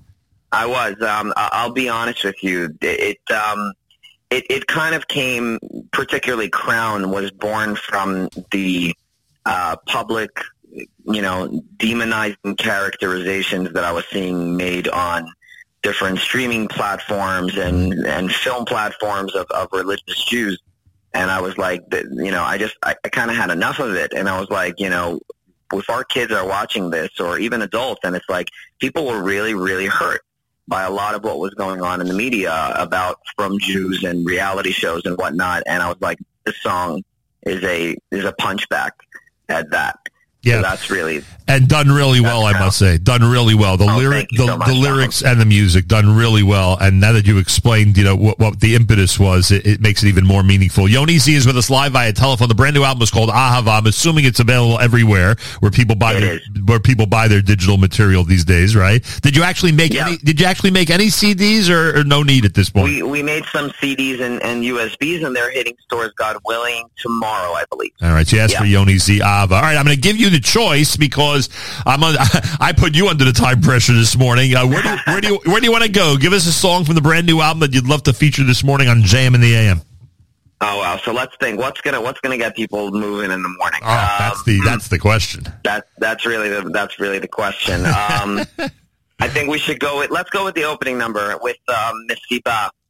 I 0.53 0.67
was. 0.67 1.01
Um, 1.01 1.33
I'll 1.37 1.73
be 1.73 1.89
honest 1.89 2.25
with 2.25 2.43
you. 2.43 2.77
It 2.81 3.19
um, 3.31 3.73
it 4.31 4.45
it 4.51 4.67
kind 4.67 4.95
of 4.95 5.09
came. 5.09 5.59
Particularly, 5.93 6.49
Crown 6.51 7.11
was 7.11 7.31
born 7.31 7.77
from 7.77 8.29
the 8.51 8.95
uh, 9.47 9.77
public, 9.87 10.31
you 10.71 11.23
know, 11.23 11.63
demonizing 11.77 12.57
characterizations 12.59 13.73
that 13.73 13.85
I 13.85 13.93
was 13.93 14.05
seeing 14.11 14.57
made 14.57 14.89
on 14.89 15.33
different 15.83 16.19
streaming 16.19 16.69
platforms 16.69 17.57
and 17.57 17.93
and 18.07 18.33
film 18.33 18.65
platforms 18.65 19.35
of, 19.35 19.47
of 19.51 19.69
religious 19.73 20.25
Jews. 20.25 20.61
And 21.15 21.31
I 21.31 21.41
was 21.41 21.59
like, 21.59 21.83
you 21.93 22.31
know, 22.31 22.43
I 22.43 22.57
just 22.59 22.77
I, 22.83 22.95
I 23.05 23.09
kind 23.09 23.31
of 23.31 23.37
had 23.37 23.51
enough 23.51 23.81
of 23.81 23.95
it. 23.95 24.13
And 24.15 24.29
I 24.29 24.41
was 24.41 24.49
like, 24.49 24.79
you 24.79 24.89
know, 24.89 25.21
if 25.73 25.91
our 25.91 26.05
kids 26.05 26.33
are 26.33 26.47
watching 26.47 26.91
this 26.91 27.21
or 27.21 27.39
even 27.39 27.63
adults, 27.63 28.01
and 28.05 28.17
it's 28.17 28.29
like 28.29 28.49
people 28.79 29.07
were 29.07 29.23
really 29.23 29.55
really 29.55 29.87
hurt 29.87 30.23
by 30.69 30.85
a 30.85 30.91
lot 30.91 31.15
of 31.15 31.25
what 31.25 31.39
was 31.39 31.53
going 31.55 31.83
on 31.83 32.01
in 32.01 32.07
the 32.07 32.15
media 32.15 32.73
about 32.77 33.19
from 33.37 33.59
Jews 33.59 34.05
and 34.05 34.25
reality 34.25 34.71
shows 34.71 35.03
and 35.05 35.19
whatnot. 35.19 35.65
And 35.67 35.83
I 35.83 35.89
was 35.89 36.01
like, 36.01 36.19
this 36.45 36.57
song 36.63 37.03
is 37.43 37.63
a 37.65 37.97
is 38.11 38.25
a 38.25 38.33
punchback 38.33 38.93
at 39.49 39.71
that. 39.71 40.02
Yeah. 40.45 40.57
So 40.57 40.63
that's 40.63 40.91
really 40.91 41.23
And 41.47 41.69
done 41.69 41.89
really 41.89 42.21
well, 42.21 42.45
I 42.45 42.53
must 42.59 42.79
say. 42.79 42.99
Done 42.99 43.23
really 43.23 43.55
well. 43.55 43.77
The 43.77 43.85
Oh, 43.85 43.97
lyric, 43.97 44.29
the, 44.31 44.47
so 44.47 44.57
much, 44.57 44.67
the 44.69 44.75
lyrics 44.75 45.23
and 45.23 45.41
the 45.41 45.45
music 45.45 45.87
done 45.87 46.17
really 46.17 46.43
well. 46.43 46.77
And 46.81 47.01
now 47.01 47.13
that 47.13 47.27
you 47.27 47.39
explained, 47.39 47.97
you 47.97 48.05
know, 48.05 48.17
what, 48.17 48.39
what 48.41 48.59
the 48.61 48.75
impetus 48.75 49.19
was, 49.21 49.51
it, 49.53 49.65
it 49.67 49.81
makes 49.81 50.03
it 50.03 50.09
even 50.09 50.27
more 50.27 50.43
meaningful. 50.43 50.89
Yoni 50.89 51.19
Z 51.19 51.33
is 51.35 51.47
with 51.47 51.57
us 51.57 51.71
live 51.71 51.93
via 51.93 52.13
telephone. 52.13 52.49
The 52.49 52.55
brand 52.57 52.75
new 52.75 52.83
album 52.85 53.03
is 53.03 53.11
called 53.11 53.31
Ahava. 53.31 53.79
I'm 53.79 53.87
assuming 53.87 54.25
it's 54.25 54.41
available 54.41 54.81
everywhere 54.81 55.37
where 55.61 55.71
people 55.71 55.95
buy 55.95 56.15
It 56.15 56.21
their, 56.21 56.35
is. 56.35 56.49
where 56.65 56.81
people 56.81 57.07
buy 57.07 57.29
their 57.29 57.43
digital 57.43 57.77
material 57.77 58.25
these 58.25 58.45
days, 58.45 58.75
right? 58.75 59.01
Did 59.23 59.37
you 59.37 59.43
actually 59.45 59.73
make 59.73 59.93
Yeah. 59.93 60.09
any, 60.09 60.17
did 60.19 60.41
you 60.41 60.47
actually 60.47 60.71
make 60.73 60.91
any 60.91 61.07
CDs 61.07 61.71
or, 61.71 62.01
or 62.01 62.05
no 62.05 62.23
need 62.25 62.45
at 62.45 62.55
this 62.55 62.69
point? 62.71 62.87
we 62.87 63.03
we 63.05 63.23
made 63.23 63.45
some 63.53 63.71
CDs 63.71 64.21
and, 64.21 64.43
and 64.43 64.65
USBs 64.65 65.25
and 65.25 65.37
they're 65.37 65.51
hitting 65.53 65.77
stores 65.85 66.13
God 66.17 66.37
willing 66.47 66.85
tomorrow, 67.01 67.53
I 67.53 67.65
believe. 67.71 67.93
All 68.03 68.11
right, 68.13 68.27
so 68.27 68.37
you 68.37 68.43
asked 68.43 68.57
for 68.57 68.65
Yoni 68.65 68.99
Z 68.99 69.17
Ava. 69.17 69.55
All 69.55 69.63
right, 69.63 69.77
I'm 69.77 69.85
going 69.85 69.95
to 69.97 70.01
give 70.01 70.17
you 70.17 70.31
the 70.33 70.41
choice 70.41 70.97
because 70.97 71.49
I'm 71.87 72.03
on, 72.03 72.17
I 72.61 72.73
put 72.77 72.95
you 72.97 73.09
under 73.09 73.25
the 73.25 73.33
time 73.33 73.61
pressure 73.61 73.93
this 73.93 74.17
morning. 74.17 74.55
Uh, 74.55 74.67
where, 74.67 74.83
do 74.83 74.89
you, 74.91 74.97
where 75.07 75.21
do 75.21 75.29
you 75.29 75.41
where 75.47 75.61
do 75.61 75.67
you 75.67 75.73
want 75.73 75.85
to 75.85 75.91
go? 75.91 76.17
Give 76.17 76.33
us 76.33 76.47
a 76.47 76.53
song 76.53 76.85
from 76.85 76.95
the 76.97 77.01
brand 77.01 77.27
new 77.27 77.41
album 77.41 77.61
that 77.61 77.73
you'd 77.75 77.87
love 77.87 78.03
to 78.05 78.13
feature 78.13 78.45
this 78.45 78.65
morning 78.65 78.89
on 78.89 79.03
Jam 79.03 79.35
in 79.35 79.41
the 79.41 79.55
AM. 79.55 79.81
Oh 80.65 80.79
wow! 80.79 80.97
So 81.05 81.13
let's 81.13 81.35
think. 81.41 81.59
What's 81.59 81.81
gonna 81.81 82.01
What's 82.01 82.21
gonna 82.21 82.39
get 82.39 82.55
people 82.55 82.93
moving 82.93 83.31
in 83.33 83.43
the 83.43 83.49
morning? 83.49 83.81
Oh, 83.83 84.17
that's 84.19 84.37
Um, 84.39 84.43
the 84.47 84.61
that's 84.65 84.89
the 84.89 84.99
question. 84.99 85.45
That 85.65 85.87
that's 85.99 86.25
really 86.25 86.49
the 86.49 86.63
that's 86.71 87.01
really 87.01 87.19
the 87.19 87.27
question. 87.27 87.85
Um, 87.85 88.41
I 89.21 89.29
think 89.29 89.51
we 89.51 89.59
should 89.59 89.81
go 89.81 89.99
with 89.99 90.11
let's 90.11 90.31
go 90.31 90.45
with 90.45 90.55
the 90.55 90.63
opening 90.65 90.99
number 90.99 91.37
with 91.43 91.57
um, 91.69 92.07
Miss 92.07 92.19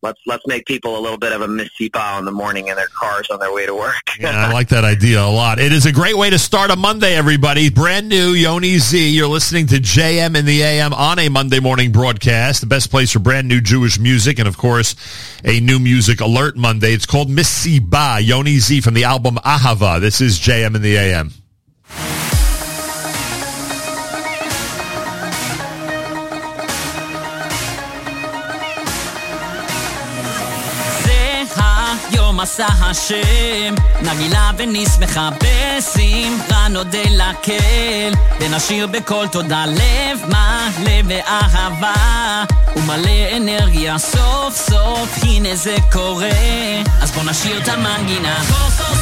let's 0.02 0.20
let's 0.26 0.46
make 0.46 0.66
people 0.66 0.98
a 0.98 1.00
little 1.00 1.18
bit 1.18 1.32
of 1.32 1.40
a 1.40 1.46
misiba 1.46 2.18
in 2.18 2.24
the 2.24 2.32
morning 2.32 2.68
in 2.68 2.76
their 2.76 2.88
cars 2.88 3.28
on 3.30 3.38
their 3.38 3.52
way 3.52 3.66
to 3.66 3.74
work. 3.74 3.94
Yeah, 4.18 4.48
I 4.48 4.52
like 4.52 4.68
that 4.68 4.84
idea 4.84 5.22
a 5.22 5.30
lot. 5.30 5.58
It 5.58 5.72
is 5.72 5.86
a 5.86 5.92
great 5.92 6.16
way 6.16 6.30
to 6.30 6.38
start 6.38 6.70
a 6.70 6.76
Monday, 6.76 7.14
everybody. 7.14 7.70
Brand 7.70 8.08
new 8.08 8.30
Yoni 8.30 8.78
Z. 8.78 9.10
You're 9.10 9.28
listening 9.28 9.66
to 9.68 9.76
JM 9.76 10.36
in 10.36 10.44
the 10.44 10.62
AM 10.62 10.92
on 10.92 11.18
a 11.18 11.28
Monday 11.28 11.60
morning 11.60 11.92
broadcast. 11.92 12.60
The 12.60 12.66
best 12.66 12.90
place 12.90 13.12
for 13.12 13.20
brand 13.20 13.48
new 13.48 13.60
Jewish 13.60 13.98
music 13.98 14.38
and, 14.38 14.48
of 14.48 14.58
course, 14.58 14.96
a 15.44 15.60
new 15.60 15.78
music 15.78 16.20
alert 16.20 16.56
Monday. 16.56 16.92
It's 16.92 17.06
called 17.06 17.28
Misiba. 17.28 18.24
Yoni 18.24 18.58
Z 18.58 18.80
from 18.80 18.94
the 18.94 19.04
album 19.04 19.36
Ahava. 19.36 20.00
This 20.00 20.20
is 20.20 20.38
JM 20.38 20.74
in 20.74 20.82
the 20.82 20.96
AM. 20.96 21.32
עשה 32.42 32.66
השם, 32.66 33.74
נגילה 34.02 34.50
ונשמחה 34.56 35.28
בשמחה 35.30 36.68
נודה 36.70 36.98
לקהל, 37.10 38.12
ונשיר 38.40 38.86
בקול 38.86 39.26
תודה 39.28 39.64
לב 39.66 40.18
מלא 40.28 41.02
באהבה, 41.02 42.44
ומלא 42.76 43.36
אנרגיה 43.36 43.98
סוף 43.98 44.56
סוף, 44.56 45.18
הנה 45.22 45.56
זה 45.56 45.76
קורה, 45.92 46.30
אז 47.02 47.10
בוא 47.10 47.22
נשיר 47.22 47.62
את 47.62 47.68
המנגינה. 47.68 48.36
כל 48.36 48.52
חוסון 48.52 49.01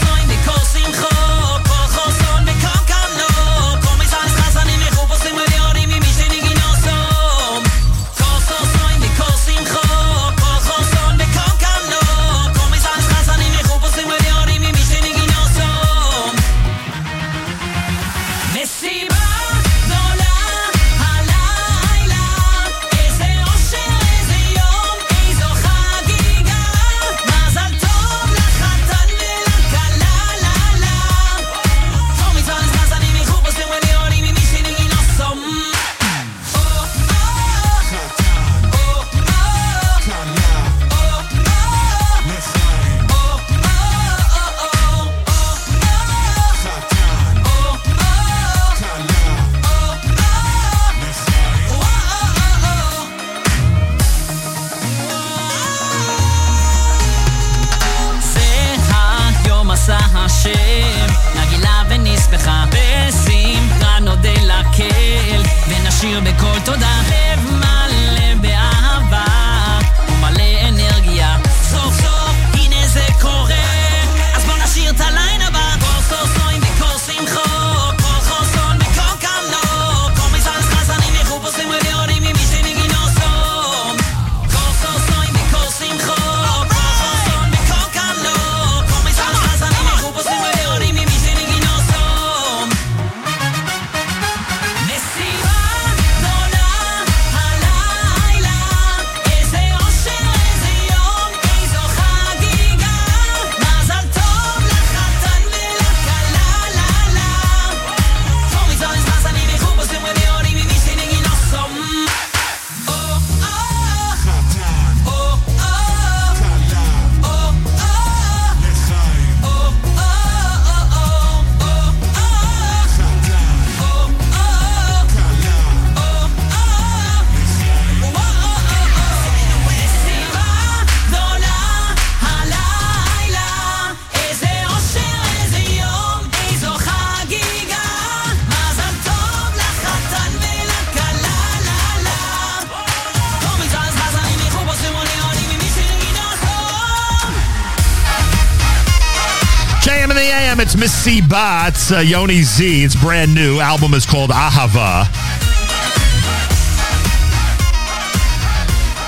Misiba. 150.80 151.68
It's 151.68 151.92
uh, 151.92 151.98
Yoni 151.98 152.40
Z. 152.40 152.84
It's 152.84 152.96
brand 152.96 153.34
new. 153.34 153.60
Album 153.60 153.92
is 153.92 154.06
called 154.06 154.30
Ahava. 154.30 155.04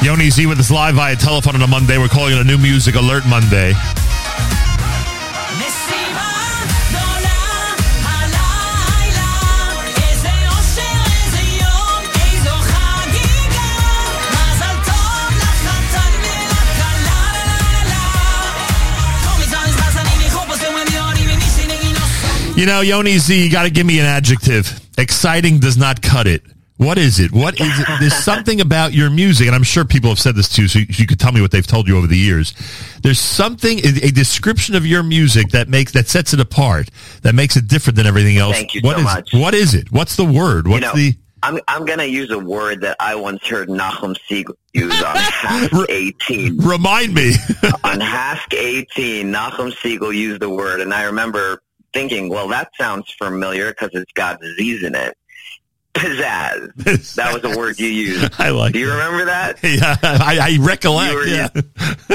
Yoni 0.05 0.29
Z 0.29 0.45
with 0.45 0.61
us 0.61 0.71
live 0.71 0.97
via 0.97 1.17
telephone 1.17 1.55
on 1.55 1.63
a 1.63 1.67
Monday. 1.67 1.97
We're 1.97 2.09
calling 2.09 2.35
it 2.35 2.41
a 2.41 2.45
new 2.45 2.59
music 2.59 2.95
alert 2.97 3.25
Monday. 3.27 3.73
You 22.57 22.67
know, 22.67 22.81
Yoni 22.83 23.17
Z, 23.19 23.43
you 23.45 23.51
got 23.51 23.63
to 23.65 23.71
give 23.71 23.87
me 23.87 23.99
an 23.99 24.05
adjective. 24.07 24.79
Exciting 24.99 25.59
does 25.59 25.77
not 25.79 26.01
cut 26.03 26.27
it. 26.27 26.43
What 26.77 26.99
is 26.99 27.19
it? 27.19 27.33
What 27.33 27.59
is 27.59 27.79
it? 27.81 27.87
There's 27.99 28.15
something 28.25 28.61
about 28.61 28.93
your 28.93 29.09
music, 29.11 29.47
and 29.47 29.57
I'm 29.57 29.63
sure 29.63 29.85
people 29.85 30.11
have 30.11 30.19
said 30.19 30.37
this 30.37 30.49
too, 30.49 30.69
so 30.69 30.81
you, 30.81 30.87
you 30.91 31.07
could 31.07 31.19
tell 31.19 31.33
me 31.33 31.41
what 31.41 31.51
they've 31.51 31.67
told 31.67 31.89
you 31.89 31.97
over 31.97 32.07
the 32.07 32.17
years. 32.17 32.53
There's 33.03 33.19
something, 33.19 33.79
a 33.79 34.11
description 34.11 34.75
of 34.77 34.87
your 34.87 35.03
music 35.03 35.49
that 35.51 35.69
makes 35.69 35.93
that 35.93 36.09
sets 36.09 36.35
it 36.35 36.41
apart, 36.41 36.89
that 37.23 37.35
makes 37.35 37.57
it 37.57 37.69
different 37.69 37.97
than 37.97 38.07
everything 38.07 38.37
else. 38.37 38.55
Thank 38.57 38.75
you 38.75 38.83
What 38.83 38.95
so 38.95 38.99
is- 39.01 39.05
much. 39.05 39.31
What 39.33 39.55
is 39.55 39.75
it? 39.75 39.91
What's 39.91 40.17
the 40.17 40.25
word? 40.25 40.69
What's 40.69 40.83
you 40.83 40.87
know, 40.89 40.95
the? 40.95 41.15
I'm 41.45 41.59
I'm 41.67 41.85
gonna 41.87 42.05
use 42.05 42.31
a 42.31 42.39
word 42.39 42.83
that 42.83 42.97
I 43.01 43.15
once 43.17 43.45
heard 43.47 43.69
Nachum 43.69 44.15
Segal 44.31 44.55
use 44.75 44.93
on 45.03 45.17
HASC 45.17 45.87
18. 45.89 46.59
Remind 46.59 47.15
me. 47.15 47.33
on 47.83 47.99
HASC 47.99 48.55
18, 48.55 49.27
Nachum 49.33 49.73
Segal 49.73 50.15
used 50.15 50.41
the 50.41 50.51
word, 50.51 50.81
and 50.81 50.93
I 50.95 51.05
remember 51.05 51.61
thinking, 51.93 52.29
well, 52.29 52.49
that 52.49 52.71
sounds 52.79 53.11
familiar 53.13 53.71
because 53.71 53.91
it's 53.93 54.13
got 54.13 54.41
Z's 54.57 54.83
in 54.83 54.95
it. 54.95 55.17
Pizzazz. 55.95 57.15
That 57.17 57.35
was 57.35 57.45
a 57.45 57.57
word 57.59 57.79
you 57.79 57.89
used. 57.89 58.33
I 58.41 58.51
like. 58.51 58.73
Do 58.73 58.79
you 58.79 58.89
it. 58.89 58.93
remember 58.93 59.25
that? 59.27 59.59
Yeah, 59.63 59.97
I, 60.03 60.39
I 60.59 60.59
recollect. 60.65 61.13
You 61.13 61.17
were- 61.19 61.27
yeah. 61.27 61.49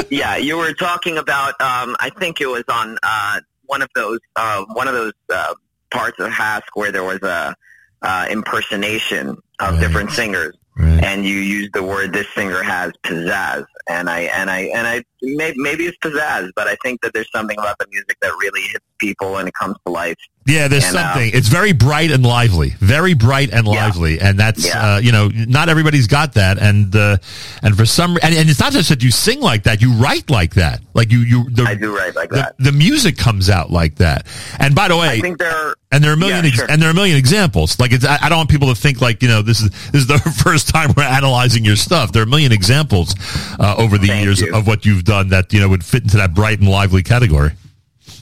yeah, 0.10 0.38
you 0.38 0.58
were 0.58 0.74
talking 0.74 1.18
about. 1.18 1.50
Um, 1.62 1.96
I 2.00 2.10
think 2.18 2.42
it 2.42 2.48
was 2.48 2.64
on 2.70 2.98
uh, 3.04 3.42
one 3.66 3.82
of 3.82 3.90
those 3.94 4.20
uh, 4.36 4.66
one 4.74 4.88
of 4.88 4.94
those 4.96 5.14
uh, 5.32 5.54
parts 5.92 6.20
of 6.20 6.32
HASC 6.32 6.64
where 6.74 6.92
there 6.92 7.04
was 7.04 7.22
a 7.22 7.56
uh, 8.02 8.28
impersonation 8.30 9.30
of 9.60 9.74
Right. 9.74 9.80
different 9.80 10.12
singers, 10.12 10.56
Right. 10.78 11.04
and 11.04 11.24
you 11.26 11.36
used 11.36 11.74
the 11.74 11.84
word 11.84 12.14
"this 12.14 12.28
singer 12.36 12.62
has 12.64 12.92
pizzazz," 13.04 13.66
and 13.90 14.10
I 14.10 14.22
and 14.22 14.50
I 14.50 14.60
and 14.76 14.88
I 14.88 15.04
maybe, 15.22 15.56
maybe 15.58 15.86
it's 15.86 15.98
pizzazz, 15.98 16.50
but 16.56 16.68
I 16.68 16.76
think 16.84 17.02
that 17.02 17.14
there's 17.14 17.30
something 17.32 17.58
about 17.58 17.78
the 17.80 17.88
music 17.92 18.18
that 18.22 18.32
really 18.42 18.62
hits 18.62 18.86
people 19.00 19.38
and 19.38 19.48
it 19.48 19.54
comes 19.54 19.76
to 19.86 19.92
life. 19.92 20.18
Yeah, 20.46 20.70
there's 20.70 20.86
And, 20.86 20.96
uh, 20.96 21.14
something. 21.14 21.32
it's 21.34 21.50
very 21.50 21.74
bright 21.74 22.10
and 22.10 22.26
lively, 22.26 22.70
very 22.80 23.14
bright 23.14 23.50
and 23.52 23.68
Yeah. 23.68 23.74
lively, 23.86 24.22
and 24.22 24.40
that's 24.40 24.66
Yeah. 24.66 24.96
uh, 24.96 24.98
you 25.00 25.12
know 25.12 25.30
not 25.34 25.68
everybody's 25.70 26.08
got 26.08 26.34
that, 26.36 26.58
and 26.58 26.96
uh, 26.96 27.18
and 27.62 27.76
for 27.78 27.86
some 27.86 28.18
and, 28.24 28.34
and 28.34 28.50
it's 28.50 28.60
not 28.60 28.72
just 28.72 28.88
that 28.90 29.04
you 29.04 29.12
sing 29.12 29.42
like 29.42 29.64
that, 29.64 29.82
you 29.82 29.92
write 29.94 30.30
like 30.30 30.54
that, 30.56 30.80
like 30.94 31.12
you 31.12 31.20
you 31.20 31.50
the 31.52 31.64
I 31.64 31.76
do 31.76 31.96
write 31.96 32.16
like 32.16 32.30
the, 32.30 32.36
that. 32.38 32.56
the 32.60 32.72
music 32.72 33.18
comes 33.18 33.50
out 33.50 33.72
like 33.72 33.96
that. 33.96 34.26
And 34.60 34.74
by 34.74 34.88
the 34.88 34.96
way, 34.96 35.10
I 35.10 35.20
think 35.20 35.38
there 35.38 35.52
are 35.52 35.76
and 35.92 36.02
there 36.04 36.12
are 36.12 36.16
a 36.16 36.18
million 36.18 36.44
Yeah, 36.44 36.50
ex- 36.50 36.58
sure. 36.58 36.68
and 36.70 36.82
there 36.82 36.88
are 36.90 36.92
a 36.92 36.96
million 36.96 37.18
examples. 37.18 37.78
Like 37.80 37.92
it's 37.92 38.06
I, 38.06 38.18
I 38.22 38.30
don't 38.30 38.38
want 38.38 38.50
people 38.50 38.70
to 38.74 38.76
think 38.76 39.02
like 39.02 39.22
you 39.22 39.28
know 39.28 39.42
this 39.42 39.60
is 39.62 39.70
this 39.92 40.02
is 40.04 40.08
the 40.08 40.18
first 40.44 40.70
time 40.70 40.94
we're 40.96 41.04
analyzing 41.04 41.66
your 41.66 41.76
stuff. 41.76 42.14
There 42.14 42.22
are 42.22 42.26
a 42.26 42.30
million 42.30 42.54
examples 42.54 43.16
uh, 43.60 43.76
over 43.78 43.98
the 43.98 44.08
Thank 44.08 44.26
years 44.26 44.42
you. 44.42 44.54
of 44.56 44.68
what 44.68 44.86
you've 44.86 45.04
done 45.04 45.30
that 45.30 45.54
you 45.54 45.60
know 45.60 45.70
would 45.70 45.84
fit 45.86 46.04
into 46.04 46.18
that 46.18 46.34
bright 46.34 46.60
and 46.60 46.70
lively 46.70 47.04
category. 47.04 47.52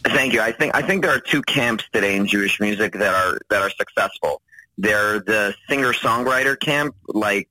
Thank 0.03 0.33
you. 0.33 0.41
I 0.41 0.51
think 0.51 0.75
I 0.75 0.81
think 0.81 1.03
there 1.03 1.11
are 1.15 1.19
two 1.19 1.41
camps 1.43 1.83
today 1.91 2.15
in 2.15 2.27
Jewish 2.27 2.59
music 2.59 2.93
that 2.93 3.13
are 3.13 3.39
that 3.49 3.61
are 3.61 3.69
successful. 3.71 4.41
They're 4.77 5.19
the 5.19 5.55
singer 5.69 5.93
songwriter 5.93 6.59
camp, 6.59 6.95
like 7.07 7.47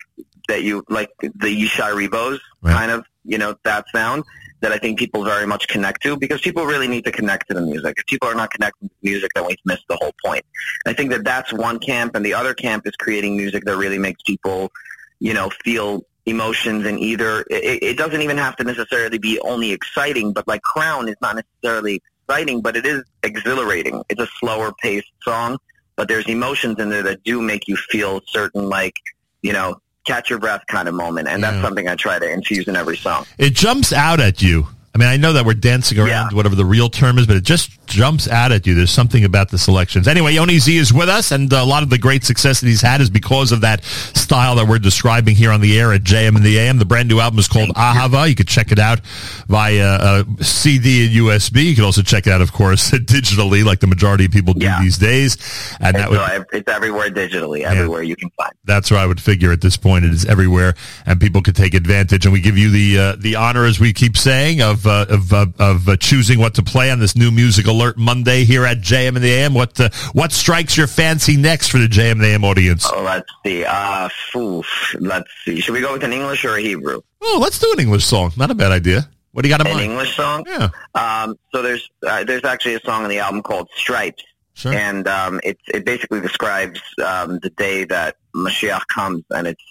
that 0.49 0.63
you 0.63 0.85
like 0.89 1.11
the 1.21 1.31
Yishai 1.65 1.95
Ribo's 1.95 2.41
Right. 2.63 2.75
kind 2.77 2.91
of 2.91 3.05
you 3.25 3.39
know 3.39 3.57
that 3.65 3.87
sound 3.93 4.25
that 4.61 4.73
I 4.73 4.79
think 4.79 4.99
people 4.99 5.25
very 5.25 5.47
much 5.47 5.69
connect 5.69 6.03
to 6.05 6.17
because 6.17 6.41
people 6.41 6.65
really 6.65 6.89
need 6.89 7.05
to 7.05 7.13
connect 7.13 7.49
to 7.49 7.55
the 7.55 7.61
music. 7.61 7.97
If 7.99 8.07
people 8.07 8.29
are 8.29 8.35
not 8.35 8.51
connecting 8.51 8.89
to 8.89 8.95
music, 9.03 9.31
then 9.35 9.47
we've 9.47 9.59
missed 9.67 9.85
the 9.89 9.97
whole 9.97 10.15
point. 10.25 10.45
I 10.87 10.95
think 10.95 11.11
that 11.11 11.23
that's 11.25 11.53
one 11.53 11.79
camp, 11.79 12.15
and 12.15 12.25
the 12.25 12.33
other 12.35 12.55
camp 12.55 12.87
is 12.87 12.95
creating 12.97 13.37
music 13.37 13.65
that 13.67 13.77
really 13.77 13.99
makes 13.99 14.23
people, 14.23 14.73
you 15.21 15.35
know, 15.35 15.51
feel 15.65 16.07
emotions 16.27 16.87
and 16.87 16.99
either 16.99 17.41
it, 17.51 17.83
it 17.83 17.97
doesn't 17.99 18.23
even 18.23 18.39
have 18.39 18.57
to 18.57 18.65
necessarily 18.65 19.19
be 19.19 19.39
only 19.41 19.73
exciting, 19.73 20.33
but 20.33 20.47
like 20.49 20.63
Crown 20.63 21.09
is 21.09 21.17
not 21.21 21.37
necessarily 21.37 22.03
exciting, 22.27 22.63
but 22.63 22.77
it 22.77 22.87
is 22.87 23.03
exhilarating. 23.23 24.03
It's 24.09 24.21
a 24.21 24.29
slower 24.39 24.73
paced 24.81 25.11
song, 25.23 25.59
but 25.97 26.09
there's 26.09 26.27
emotions 26.27 26.79
in 26.79 26.89
there 26.89 27.03
that 27.03 27.23
do 27.25 27.43
make 27.43 27.69
you 27.69 27.77
feel 27.77 28.21
certain, 28.27 28.69
like, 28.69 28.97
you 29.43 29.53
know, 29.53 29.81
catch 30.07 30.31
your 30.31 30.39
breath 30.39 30.63
kind 30.69 30.89
of 30.89 30.95
moment. 30.95 31.29
And 31.29 31.43
Yeah. 31.43 31.51
that's 31.51 31.63
something 31.63 31.89
I 31.89 31.95
try 31.97 32.19
to 32.19 32.31
infuse 32.31 32.67
in 32.69 32.77
every 32.77 32.97
song. 32.97 33.27
It 33.39 33.55
jumps 33.55 33.93
out 33.93 34.21
at 34.21 34.41
you. 34.43 34.67
I 34.95 34.99
mean, 34.99 35.09
I 35.09 35.17
know 35.17 35.33
that 35.33 35.45
we're 35.45 35.55
dancing 35.55 35.99
around 35.99 36.09
Yeah. 36.09 36.29
whatever 36.33 36.55
the 36.55 36.65
real 36.65 36.89
term 36.89 37.19
is, 37.19 37.27
but 37.27 37.37
it 37.37 37.43
just 37.45 37.71
jumps 37.87 38.29
out 38.29 38.53
at 38.53 38.67
you. 38.67 38.75
There's 38.75 38.91
something 38.91 39.25
about 39.25 39.51
the 39.51 39.59
selections. 39.59 40.09
Anyway, 40.09 40.35
Yoni 40.35 40.59
Z 40.59 40.77
is 40.77 40.93
with 40.93 41.09
us, 41.09 41.31
and 41.33 41.53
a 41.53 41.65
lot 41.65 41.83
of 41.83 41.91
the 41.91 41.99
great 41.99 42.25
success 42.25 42.61
that 42.61 42.67
he's 42.67 42.81
had 42.83 43.01
is 43.01 43.11
because 43.11 43.53
of 43.53 43.61
that 43.63 43.85
style 43.85 44.57
that 44.57 44.67
we're 44.69 44.79
describing 44.79 45.35
here 45.35 45.51
on 45.51 45.61
the 45.61 45.79
air 45.79 45.93
at 45.93 46.03
JM 46.03 46.37
and 46.37 46.45
the 46.45 46.59
AM. 46.59 46.79
The 46.79 46.85
brand 46.85 47.09
new 47.09 47.21
album 47.21 47.39
is 47.39 47.49
called 47.49 47.71
Ahava. 47.71 48.29
You 48.29 48.35
can 48.35 48.47
check 48.47 48.73
it 48.73 48.79
out 48.79 49.01
via 49.49 49.87
uh, 49.87 50.25
CD 50.41 51.07
and 51.07 51.15
USB. 51.15 51.65
You 51.65 51.75
can 51.75 51.85
also 51.85 52.03
check 52.03 52.27
it 52.27 52.33
out, 52.33 52.41
of 52.41 52.53
course, 52.53 52.91
digitally, 52.93 53.65
like 53.65 53.81
the 53.81 53.87
majority 53.87 54.25
of 54.27 54.31
people 54.33 54.55
do 54.55 54.65
Yeah. 54.67 54.81
these 54.83 54.99
days. 54.99 55.37
And 55.81 55.95
that 55.97 56.03
It's, 56.03 56.11
would 56.11 56.19
uh, 56.21 56.45
it's 56.53 56.71
everywhere 56.71 57.11
digitally, 57.11 57.63
everywhere 57.63 58.03
you 58.03 58.17
can 58.17 58.31
find. 58.31 58.53
that's 58.65 58.91
where 58.91 59.01
I 59.01 59.07
would 59.07 59.21
figure 59.21 59.53
at 59.53 59.61
this 59.61 59.77
point. 59.77 60.05
It 60.05 60.13
is 60.13 60.25
everywhere, 60.25 60.75
and 61.07 61.21
people 61.21 61.43
could 61.43 61.57
take 61.57 61.75
advantage. 61.75 62.25
And 62.27 62.33
we 62.33 62.41
give 62.41 62.57
you 62.59 62.71
the 62.71 62.99
uh, 62.99 63.17
the 63.19 63.37
honor, 63.37 63.65
as 63.65 63.79
we 63.81 63.93
keep 63.93 64.17
saying, 64.17 64.61
of 64.63 64.87
uh, 64.87 65.07
of 65.09 65.33
uh, 65.33 65.47
of 65.59 65.89
uh, 65.89 65.97
choosing 65.97 66.39
what 66.39 66.55
to 66.55 66.63
play 66.63 66.91
on 66.91 66.99
this 66.99 67.17
new 67.17 67.31
music 67.31 67.67
alert 67.75 67.97
Monday 67.99 68.45
here 68.45 68.65
at 68.65 68.79
JM 68.79 69.09
and 69.09 69.19
the 69.19 69.31
AM. 69.31 69.55
What 69.55 69.79
uh, 69.81 69.91
what 70.13 70.33
strikes 70.33 70.77
your 70.77 70.87
fancy 70.87 71.37
next 71.37 71.69
for 71.69 71.79
the 71.79 71.87
JM 71.87 72.13
and 72.13 72.21
the 72.23 72.29
AM 72.29 72.45
audience? 72.45 72.87
Oh, 72.91 73.03
let's 73.03 73.29
see. 73.45 73.65
Uh, 73.65 74.09
oof, 74.37 74.95
let's 75.01 75.29
see. 75.45 75.61
Should 75.61 75.73
we 75.75 75.81
go 75.81 75.93
with 75.93 76.05
an 76.05 76.13
English 76.13 76.45
or 76.45 76.57
a 76.57 76.61
Hebrew? 76.61 77.01
Oh, 77.21 77.39
let's 77.41 77.59
do 77.59 77.73
an 77.73 77.81
English 77.81 78.05
song. 78.05 78.33
Not 78.37 78.51
a 78.51 78.55
bad 78.55 78.73
idea. 78.73 79.09
What 79.33 79.43
do 79.43 79.49
you 79.49 79.53
got 79.57 79.61
in 79.63 79.67
An 79.67 79.77
mind? 79.79 79.91
English 79.91 80.15
song? 80.15 80.45
Yeah, 80.47 80.69
Um, 80.95 81.37
so 81.53 81.61
there's 81.63 81.91
uh, 82.07 82.23
there's 82.25 82.45
actually 82.45 82.75
a 82.77 82.81
song 82.81 83.03
on 83.03 83.11
the 83.11 83.19
album 83.19 83.43
called 83.43 83.69
Stripes, 83.75 84.23
sure. 84.55 84.73
and 84.73 85.09
um, 85.09 85.41
it 85.43 85.59
it 85.67 85.85
basically 85.85 86.21
describes 86.21 86.81
um, 87.05 87.41
the 87.43 87.51
day 87.51 87.83
that 87.85 88.17
Mashiach 88.37 88.87
comes, 88.95 89.25
and 89.31 89.49
it's. 89.49 89.63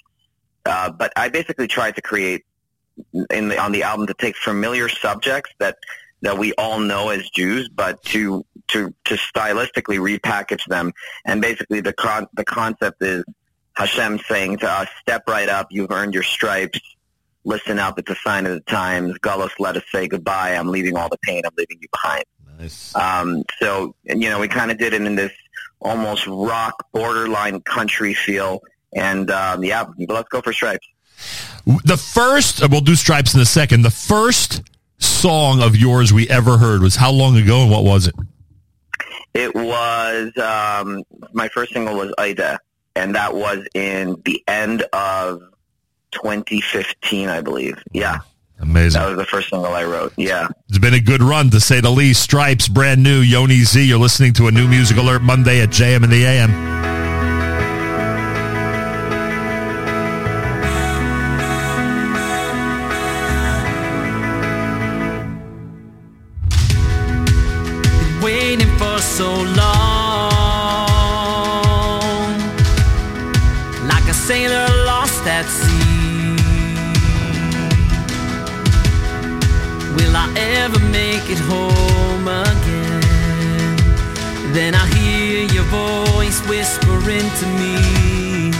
Uh, 0.65 0.89
but 0.91 1.11
I 1.15 1.29
basically 1.29 1.67
tried 1.67 1.95
to 1.95 2.01
create 2.01 2.43
in 3.29 3.49
the, 3.49 3.57
on 3.59 3.71
the 3.71 3.83
album 3.83 4.07
to 4.07 4.13
take 4.13 4.35
familiar 4.37 4.87
subjects 4.89 5.51
that 5.59 5.77
that 6.23 6.37
we 6.37 6.53
all 6.53 6.79
know 6.79 7.09
as 7.09 7.29
Jews, 7.29 7.69
but 7.69 8.01
to 8.05 8.45
to 8.69 8.93
to 9.05 9.15
stylistically 9.15 9.99
repackage 9.99 10.65
them, 10.65 10.93
and 11.25 11.41
basically 11.41 11.81
the 11.81 11.93
con- 11.93 12.27
the 12.33 12.45
concept 12.45 13.03
is 13.03 13.23
Hashem 13.73 14.19
saying 14.19 14.57
to 14.59 14.69
us, 14.69 14.87
"Step 15.01 15.23
right 15.27 15.49
up, 15.49 15.67
you've 15.69 15.91
earned 15.91 16.13
your 16.13 16.23
stripes." 16.23 16.79
Listen 17.45 17.77
up, 17.77 17.99
it's 17.99 18.09
a 18.09 18.15
sign 18.15 18.45
of 18.45 18.53
the 18.53 18.61
times. 18.61 19.17
Gullus, 19.19 19.51
let 19.59 19.75
us 19.75 19.83
say 19.91 20.07
goodbye. 20.07 20.51
I'm 20.51 20.69
leaving 20.69 20.95
all 20.95 21.09
the 21.09 21.17
pain. 21.23 21.41
I'm 21.45 21.51
leaving 21.57 21.77
you 21.81 21.89
behind. 21.91 22.23
Nice. 22.57 22.95
Um, 22.95 23.43
so, 23.59 23.95
you 24.05 24.29
know, 24.29 24.39
we 24.39 24.47
kind 24.47 24.71
of 24.71 24.77
did 24.77 24.93
it 24.93 25.01
in 25.01 25.15
this 25.15 25.33
almost 25.81 26.25
rock, 26.25 26.87
borderline 26.93 27.59
country 27.59 28.13
feel. 28.13 28.61
And 28.95 29.29
um, 29.29 29.61
yeah, 29.61 29.83
let's 30.07 30.29
go 30.29 30.39
for 30.39 30.53
Stripes. 30.53 30.87
The 31.83 31.97
first, 31.97 32.65
we'll 32.69 32.79
do 32.79 32.95
Stripes 32.95 33.33
in 33.33 33.41
a 33.41 33.45
second. 33.45 33.81
The 33.81 33.91
first 33.91 34.61
song 35.03 35.61
of 35.61 35.75
yours 35.75 36.11
we 36.13 36.27
ever 36.29 36.57
heard 36.57 36.81
was 36.81 36.95
how 36.95 37.11
long 37.11 37.37
ago, 37.37 37.61
and 37.63 37.71
what 37.71 37.83
was 37.83 38.07
it? 38.07 38.15
It 39.33 39.53
was 39.55 40.35
um, 40.37 41.03
my 41.33 41.47
first 41.49 41.73
single 41.73 41.95
was 41.97 42.13
Ida, 42.17 42.59
and 42.95 43.15
that 43.15 43.33
was 43.35 43.65
in 43.73 44.21
the 44.25 44.43
end 44.47 44.83
of 44.93 45.41
2015, 46.11 47.29
I 47.29 47.41
believe. 47.41 47.81
Yeah, 47.91 48.19
Amazing. 48.59 49.01
that 49.01 49.07
was 49.09 49.17
the 49.17 49.25
first 49.25 49.49
single 49.49 49.73
I 49.73 49.83
wrote. 49.83 50.13
Yeah. 50.17 50.47
It's 50.69 50.77
been 50.77 50.93
a 50.93 50.99
good 50.99 51.23
run, 51.23 51.49
to 51.49 51.59
say 51.59 51.81
the 51.81 51.89
least. 51.89 52.21
Stripes, 52.21 52.67
brand 52.67 53.01
new. 53.01 53.21
Yoni 53.21 53.63
Z, 53.63 53.83
you're 53.83 53.97
listening 53.97 54.33
to 54.33 54.47
a 54.47 54.51
new 54.51 54.67
music 54.67 54.97
alert 54.97 55.21
Monday 55.23 55.61
at 55.61 55.69
JM 55.69 56.03
and 56.03 56.11
the 56.11 56.25
AM. 56.25 57.02
Will 80.13 80.19
I 80.19 80.31
ever 80.61 80.77
make 80.93 81.25
it 81.27 81.39
home 81.39 82.27
again? 82.27 83.01
Then 84.53 84.75
I 84.75 84.85
hear 84.93 85.49
your 85.49 85.65
voice 85.73 86.37
whispering 86.45 87.25
to 87.41 87.45
me. 87.57 88.53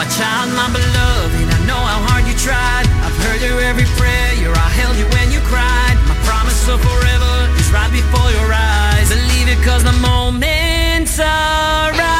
My 0.00 0.08
child, 0.16 0.48
my 0.56 0.72
beloved, 0.72 1.48
I 1.52 1.60
know 1.68 1.76
how 1.76 2.00
hard 2.08 2.24
you 2.24 2.32
tried. 2.40 2.88
I've 3.04 3.18
heard 3.20 3.42
your 3.42 3.60
every 3.60 3.84
prayer. 4.00 4.48
I 4.48 4.68
held 4.80 4.96
you 4.96 5.04
when 5.12 5.30
you 5.30 5.40
cried. 5.40 5.96
My 6.08 6.16
promise 6.24 6.66
of 6.72 6.80
forever 6.80 7.34
is 7.60 7.70
right 7.70 7.92
before 7.92 8.30
your 8.32 8.48
eyes. 8.48 9.10
Believe 9.10 9.48
it, 9.52 9.60
cause 9.62 9.84
the 9.84 9.92
moment's 9.92 11.20
arrived. 11.20 12.17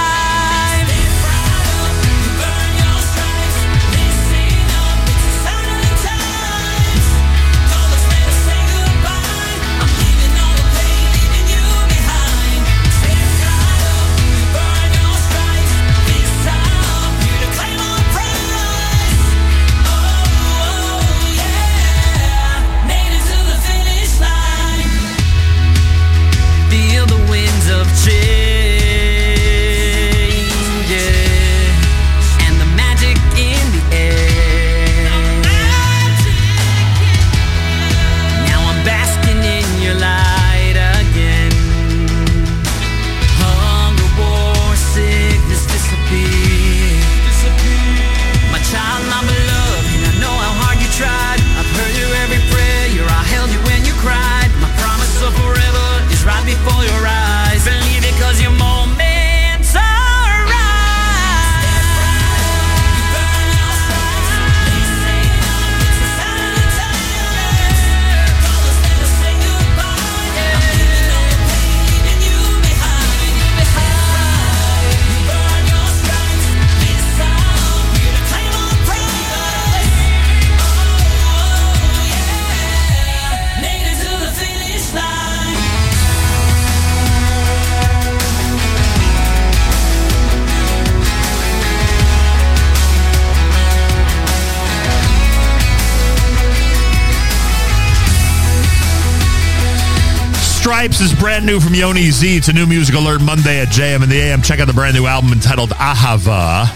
Stripes 100.79 101.01
is 101.01 101.12
brand 101.12 101.45
new 101.45 101.59
from 101.59 101.75
Yoni 101.75 102.09
Z. 102.12 102.37
It's 102.37 102.47
a 102.47 102.53
new 102.53 102.64
music 102.64 102.95
alert 102.95 103.21
Monday 103.21 103.59
at 103.59 103.67
JM 103.67 104.01
and 104.01 104.12
the 104.12 104.21
AM. 104.21 104.43
Check 104.43 104.61
out 104.61 104.69
the 104.69 104.73
brand 104.73 104.95
new 104.95 105.07
album 105.07 105.33
entitled 105.33 105.71
Ahava. 105.71 106.67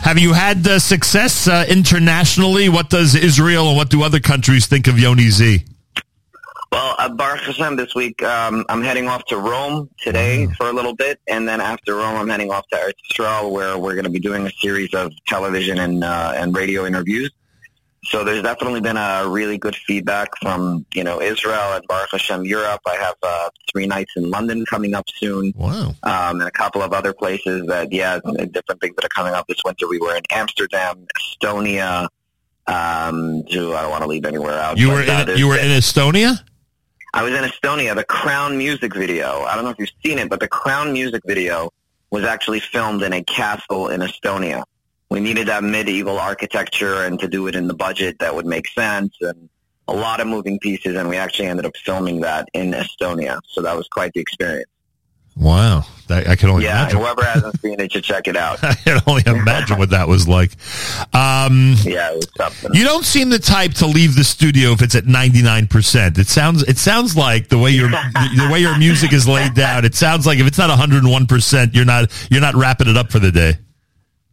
Have 0.00 0.18
you 0.18 0.32
had 0.32 0.66
uh, 0.66 0.80
success 0.80 1.46
uh, 1.46 1.64
internationally? 1.68 2.68
What 2.68 2.90
does 2.90 3.14
Israel 3.14 3.68
and 3.68 3.76
what 3.76 3.88
do 3.88 4.02
other 4.02 4.18
countries 4.18 4.66
think 4.66 4.88
of 4.88 4.98
Yoni 4.98 5.30
Z? 5.30 5.64
Well, 6.72 6.96
uh, 6.98 7.08
Baruch 7.08 7.42
Hashem, 7.42 7.76
this 7.76 7.94
week 7.94 8.20
um, 8.24 8.66
I'm 8.68 8.82
heading 8.82 9.06
off 9.06 9.24
to 9.26 9.36
Rome 9.36 9.88
today 10.02 10.48
for 10.56 10.68
a 10.68 10.72
little 10.72 10.96
bit, 10.96 11.20
and 11.28 11.46
then 11.46 11.60
after 11.60 11.94
Rome, 11.94 12.16
I'm 12.16 12.28
heading 12.28 12.50
off 12.50 12.66
to 12.72 12.76
Eretz 12.76 12.94
Yisrael, 13.12 13.52
where 13.52 13.78
we're 13.78 13.94
going 13.94 14.06
to 14.06 14.10
be 14.10 14.18
doing 14.18 14.44
a 14.44 14.50
series 14.50 14.92
of 14.92 15.12
television 15.28 15.78
and 15.78 16.02
uh, 16.02 16.32
and 16.34 16.52
radio 16.52 16.84
interviews. 16.84 17.30
So 18.06 18.22
there's 18.22 18.42
definitely 18.42 18.80
been 18.80 18.96
a 18.98 19.24
really 19.26 19.56
good 19.58 19.74
feedback 19.74 20.28
from 20.42 20.84
you 20.94 21.02
know 21.04 21.20
Israel 21.20 21.72
and 21.74 21.84
Baruch 21.88 22.10
Hashem 22.12 22.44
Europe. 22.44 22.80
I 22.86 22.96
have 22.96 23.14
uh, 23.22 23.48
three 23.70 23.86
nights 23.86 24.12
in 24.16 24.30
London 24.30 24.64
coming 24.66 24.94
up 24.94 25.06
soon, 25.16 25.52
Wow. 25.56 25.94
um, 26.02 26.40
and 26.40 26.42
a 26.42 26.50
couple 26.50 26.82
of 26.82 26.92
other 26.92 27.12
places 27.14 27.66
that 27.68 27.92
yeah, 27.92 28.18
different 28.18 28.80
things 28.80 28.94
that 28.96 29.04
are 29.04 29.08
coming 29.08 29.32
up 29.32 29.46
this 29.46 29.58
winter. 29.64 29.88
We 29.88 29.98
were 29.98 30.14
in 30.16 30.22
Amsterdam, 30.30 31.06
Estonia. 31.18 32.08
Um, 32.66 33.42
I 33.46 33.52
don't 33.52 33.90
want 33.90 34.02
to 34.02 34.08
leave 34.08 34.24
anywhere 34.24 34.58
out. 34.58 34.78
You 34.78 34.90
were 34.90 35.02
in, 35.02 35.36
you 35.36 35.48
were 35.48 35.58
in 35.58 35.68
Estonia? 35.70 36.38
I 37.12 37.22
was 37.22 37.32
in 37.32 37.44
Estonia, 37.44 37.94
the 37.94 38.04
Crown 38.04 38.58
music 38.58 38.94
video. 38.94 39.42
I 39.42 39.54
don't 39.54 39.64
know 39.64 39.70
if 39.70 39.78
you've 39.78 39.90
seen 40.04 40.18
it, 40.18 40.28
but 40.28 40.40
the 40.40 40.48
Crown 40.48 40.92
music 40.92 41.22
video 41.26 41.70
was 42.10 42.24
actually 42.24 42.60
filmed 42.60 43.02
in 43.02 43.12
a 43.12 43.22
castle 43.24 43.88
in 43.88 44.00
Estonia. 44.00 44.64
We 45.14 45.20
needed 45.20 45.46
that 45.46 45.62
medieval 45.62 46.18
architecture 46.18 47.04
and 47.04 47.20
to 47.20 47.28
do 47.28 47.46
it 47.46 47.54
in 47.54 47.68
the 47.68 47.74
budget 47.74 48.18
that 48.18 48.34
would 48.34 48.46
make 48.46 48.66
sense 48.70 49.14
and 49.20 49.48
a 49.86 49.94
lot 49.94 50.18
of 50.18 50.26
moving 50.26 50.58
pieces 50.58 50.96
and 50.96 51.08
we 51.08 51.16
actually 51.16 51.46
ended 51.46 51.66
up 51.66 51.76
filming 51.84 52.22
that 52.22 52.48
in 52.52 52.72
Estonia. 52.72 53.38
So 53.46 53.62
that 53.62 53.76
was 53.76 53.86
quite 53.86 54.12
the 54.12 54.18
experience. 54.18 54.68
Wow. 55.36 55.84
That, 56.08 56.26
I 56.26 56.34
can 56.34 56.48
only 56.48 56.64
yeah, 56.64 56.82
imagine. 56.82 56.98
whoever 56.98 57.24
hasn't 57.24 57.60
seen 57.60 57.78
it 57.78 57.92
should 57.92 58.02
check 58.02 58.26
it 58.26 58.36
out. 58.36 58.58
I 58.64 58.74
can 58.74 59.00
only 59.06 59.22
imagine 59.24 59.78
what 59.78 59.90
that 59.90 60.08
was 60.08 60.26
like. 60.26 60.50
Um, 61.14 61.76
Yeah, 61.84 62.10
it 62.10 62.16
was 62.16 62.28
something. 62.36 62.74
You 62.74 62.82
don't 62.82 63.04
seem 63.04 63.28
the 63.28 63.38
type 63.38 63.74
to 63.74 63.86
leave 63.86 64.16
the 64.16 64.24
studio 64.24 64.72
if 64.72 64.82
it's 64.82 64.96
at 64.96 65.06
ninety 65.06 65.42
nine 65.42 65.68
percent. 65.68 66.18
It 66.18 66.26
sounds 66.26 66.64
it 66.64 66.78
sounds 66.78 67.16
like 67.16 67.50
the 67.50 67.58
way 67.58 67.70
your 67.70 67.88
the 67.90 68.48
way 68.52 68.58
your 68.58 68.76
music 68.78 69.12
is 69.12 69.28
laid 69.28 69.54
down. 69.54 69.84
It 69.84 69.94
sounds 69.94 70.26
like 70.26 70.40
if 70.40 70.46
it's 70.48 70.58
not 70.58 70.70
one 70.70 70.78
hundred 70.78 71.04
and 71.04 71.12
one 71.12 71.26
percent, 71.26 71.72
you're 71.72 71.84
not 71.84 72.12
you're 72.32 72.40
not 72.40 72.54
wrapping 72.54 72.88
it 72.88 72.96
up 72.96 73.12
for 73.12 73.20
the 73.20 73.30
day. 73.30 73.58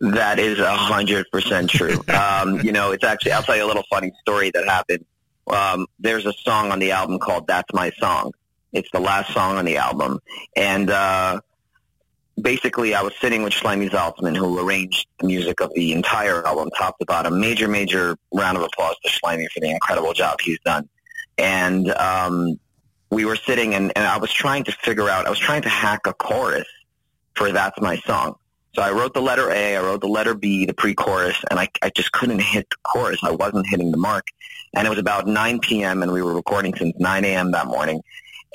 That 0.02 0.40
is 0.40 0.58
a 0.58 0.76
hundred 0.76 1.30
percent 1.32 1.70
true. 1.70 2.04
Um, 2.10 2.60
you 2.62 2.72
know, 2.72 2.92
it's 2.92 3.04
actually 3.04 3.34
I'll 3.34 3.44
tell 3.44 3.56
you 3.56 3.64
a 3.64 3.68
little 3.68 3.86
funny 3.90 4.12
story 4.22 4.52
that 4.52 4.66
happened. 4.66 5.06
Um, 5.48 5.86
there's 6.00 6.26
a 6.26 6.34
song 6.34 6.72
on 6.72 6.80
the 6.80 6.92
album 6.92 7.20
called 7.20 7.48
"That's 7.48 7.72
My 7.74 7.92
Song." 8.00 8.32
It's 8.74 8.90
the 8.92 9.00
last 9.00 9.34
song 9.34 9.58
on 9.58 9.66
the 9.66 9.78
album, 9.78 10.20
and 10.56 10.90
uh, 10.90 11.40
basically, 12.42 12.96
I 12.96 13.02
was 13.02 13.14
sitting 13.22 13.44
with 13.44 13.54
Shlomi 13.54 13.90
Zaltzman, 13.90 14.36
who 14.36 14.60
arranged 14.60 15.08
the 15.20 15.28
music 15.28 15.62
of 15.62 15.72
the 15.76 15.94
entire 15.94 16.46
album, 16.46 16.70
top 16.78 16.98
to 17.00 17.06
bottom. 17.06 17.40
Major, 17.40 17.68
major 17.68 18.18
round 18.34 18.58
of 18.58 18.64
applause 18.64 18.96
to 19.04 19.10
Shlomi 19.10 19.48
for 19.54 19.60
the 19.60 19.70
incredible 19.70 20.14
job 20.14 20.40
he's 20.42 20.60
done. 20.66 20.90
And 21.38 21.90
um, 21.92 22.60
we 23.10 23.26
were 23.26 23.36
sitting, 23.36 23.76
and, 23.76 23.92
and 23.96 24.06
I 24.06 24.18
was 24.18 24.34
trying 24.34 24.64
to 24.66 24.72
figure 24.72 25.10
out. 25.10 25.28
I 25.28 25.30
was 25.30 25.40
trying 25.40 25.62
to 25.64 25.70
hack 25.70 26.08
a 26.08 26.14
chorus 26.14 26.68
for 27.36 27.52
"That's 27.52 27.80
My 27.80 27.98
Song." 27.98 28.36
So 28.74 28.82
I 28.82 28.92
wrote 28.92 29.14
the 29.14 29.22
letter 29.22 29.50
A, 29.50 29.76
I 29.76 29.82
wrote 29.82 30.02
the 30.02 30.08
letter 30.08 30.34
B, 30.34 30.66
the 30.66 30.74
pre-chorus, 30.74 31.38
and 31.50 31.60
I, 31.60 31.68
I 31.82 31.90
just 31.90 32.12
couldn't 32.14 32.40
hit 32.40 32.70
the 32.70 32.78
chorus. 32.84 33.20
I 33.22 33.32
wasn't 33.32 33.68
hitting 33.70 33.92
the 33.92 33.98
mark. 33.98 34.28
And 34.74 34.88
it 34.88 34.90
was 34.90 35.00
about 35.00 35.28
9 35.28 35.60
p.m., 35.60 36.02
and 36.02 36.12
we 36.12 36.22
were 36.22 36.34
recording 36.34 36.74
since 36.76 36.96
9 36.98 37.26
a.m. 37.26 37.52
that 37.52 37.68
morning. 37.68 38.02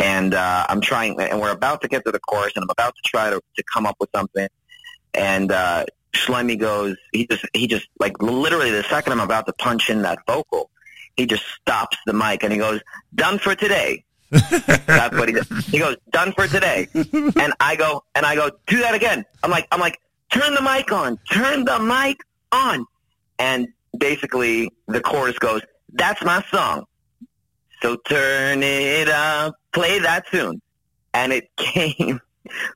And 0.01 0.33
uh, 0.33 0.67
I'm 0.69 0.81
trying, 0.81 1.21
and 1.21 1.41
we're 1.41 1.51
about 1.51 1.83
to 1.83 1.89
get 1.89 2.05
to 2.07 2.13
the 2.13 2.21
chorus, 2.21 2.53
and 2.57 2.63
I'm 2.63 2.71
about 2.71 2.95
to 2.97 3.03
try 3.05 3.29
to, 3.29 3.43
to 3.57 3.63
come 3.73 3.85
up 3.85 3.97
with 4.01 4.09
something. 4.15 4.49
And 5.13 5.53
uh, 5.53 5.85
Shlomi 6.15 6.59
goes, 6.59 6.97
he 7.13 7.27
just, 7.27 7.45
he 7.53 7.67
just, 7.67 7.87
like, 8.01 8.21
literally 8.23 8.71
the 8.71 8.85
second 8.85 9.13
I'm 9.13 9.21
about 9.21 9.45
to 9.47 9.53
punch 9.53 9.91
in 9.91 10.03
that 10.03 10.21
vocal, 10.27 10.71
he 11.17 11.27
just 11.27 11.45
stops 11.61 11.99
the 12.07 12.15
mic, 12.15 12.43
and 12.43 12.53
he 12.53 12.59
goes, 12.59 12.81
done 13.15 13.39
for 13.39 13.55
today. 13.55 14.05
That's 14.31 15.15
what 15.17 15.29
he 15.29 15.35
did. 15.35 15.47
He 15.67 15.79
goes, 15.79 15.97
done 16.11 16.33
for 16.33 16.47
today. 16.47 16.89
And 16.95 17.53
I 17.61 17.77
go, 17.77 18.05
and 18.15 18.25
I 18.27 18.35
go, 18.35 18.51
do 18.67 18.79
that 18.79 18.95
again. 18.95 19.25
I'm 19.43 19.51
like, 19.51 19.69
I'm 19.71 19.81
like, 19.81 20.01
turn 20.41 20.55
the 20.55 20.63
mic 20.63 20.93
on, 20.93 21.19
turn 21.31 21.65
the 21.65 21.79
mic 21.79 22.19
on. 22.53 22.85
And 23.39 23.69
basically 23.97 24.71
the 24.87 25.01
chorus 25.01 25.39
goes, 25.39 25.63
that's 25.93 26.23
my 26.25 26.43
song. 26.51 26.85
So 27.83 27.97
turn 28.09 28.63
it 28.63 29.09
up, 29.09 29.55
play 29.73 29.99
that 29.99 30.25
soon. 30.31 30.61
And 31.15 31.33
it 31.33 31.49
came 31.57 32.21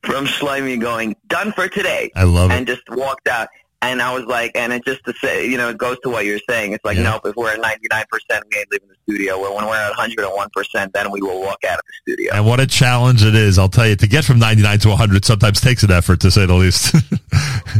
from 0.02 0.26
Shlomi 0.26 0.80
going, 0.80 1.16
done 1.26 1.52
for 1.52 1.68
today. 1.68 2.10
I 2.14 2.24
love 2.24 2.50
it, 2.50 2.54
And 2.54 2.66
just 2.66 2.82
walked 2.90 3.28
out. 3.28 3.48
And 3.82 4.02
I 4.02 4.12
was 4.12 4.24
like, 4.26 4.52
and 4.54 4.74
it 4.74 4.84
just 4.84 5.02
to 5.06 5.14
say, 5.14 5.48
you 5.48 5.56
know, 5.56 5.70
it 5.70 5.78
goes 5.78 5.96
to 6.02 6.10
what 6.10 6.26
you're 6.26 6.40
saying. 6.48 6.72
It's 6.72 6.84
like, 6.84 6.98
Yeah. 6.98 7.04
nope, 7.04 7.22
if 7.24 7.34
we're 7.36 7.50
at 7.50 7.60
99%, 7.60 8.04
we 8.50 8.58
ain't 8.58 8.70
leaving 8.70 8.88
the 8.88 8.94
studio. 9.10 9.40
When 9.40 9.66
we're 9.66 9.74
at 9.74 9.92
101%, 9.92 10.92
then 10.92 11.10
we 11.10 11.20
will 11.20 11.40
walk 11.40 11.64
out 11.64 11.78
of 11.78 11.84
the 11.86 12.12
studio. 12.12 12.34
And 12.34 12.46
what 12.46 12.60
a 12.60 12.66
challenge 12.66 13.24
it 13.24 13.34
is, 13.34 13.58
I'll 13.58 13.68
tell 13.68 13.86
you. 13.86 13.96
To 13.96 14.06
get 14.06 14.24
from 14.24 14.38
99 14.38 14.78
to 14.80 14.88
100 14.90 15.24
sometimes 15.24 15.60
takes 15.60 15.82
an 15.82 15.90
effort, 15.90 16.20
to 16.20 16.30
say 16.30 16.46
the 16.46 16.54
least. 16.54 16.94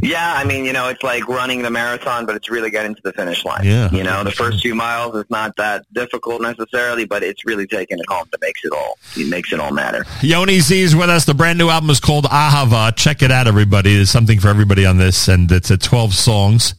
Yeah, 0.03 0.35
I 0.35 0.45
mean, 0.45 0.64
you 0.64 0.73
know, 0.73 0.88
it's 0.88 1.03
like 1.03 1.27
running 1.29 1.62
the 1.62 1.71
marathon, 1.71 2.27
but 2.27 2.37
it's 2.37 2.49
really 2.51 2.71
getting 2.71 2.95
to 2.95 3.03
the 3.03 3.12
finish 3.12 3.45
line. 3.45 3.64
Yeah. 3.64 3.90
You 3.90 4.03
know, 4.03 4.25
the 4.25 4.31
first 4.31 4.62
few 4.62 4.75
miles 4.75 5.14
is 5.16 5.25
not 5.31 5.57
that 5.57 5.85
difficult 5.93 6.43
necessarily, 6.43 7.05
but 7.05 7.23
it's 7.23 7.45
really 7.45 7.66
taking 7.66 7.99
it 7.99 8.05
home 8.09 8.27
that 8.31 8.40
makes 8.40 8.64
it 8.64 8.73
all 8.73 8.99
it 9.16 9.29
makes 9.29 9.53
it 9.53 9.61
all 9.61 9.73
matter. 9.73 10.05
Yoni 10.23 10.61
Z 10.61 10.81
is 10.81 10.97
with 10.97 11.11
us. 11.11 11.25
The 11.25 11.35
brand 11.35 11.59
new 11.59 11.69
album 11.69 11.90
is 11.90 12.01
called 12.01 12.25
Ahava. 12.27 12.95
Check 12.97 13.23
it 13.23 13.31
out, 13.31 13.47
everybody. 13.47 13.95
There's 13.97 14.11
something 14.11 14.38
for 14.40 14.49
everybody 14.49 14.87
on 14.87 14.99
this, 14.99 15.29
and 15.29 15.51
it's 15.51 15.71
at 15.71 15.81
12 15.83 16.14
songs, 16.14 16.75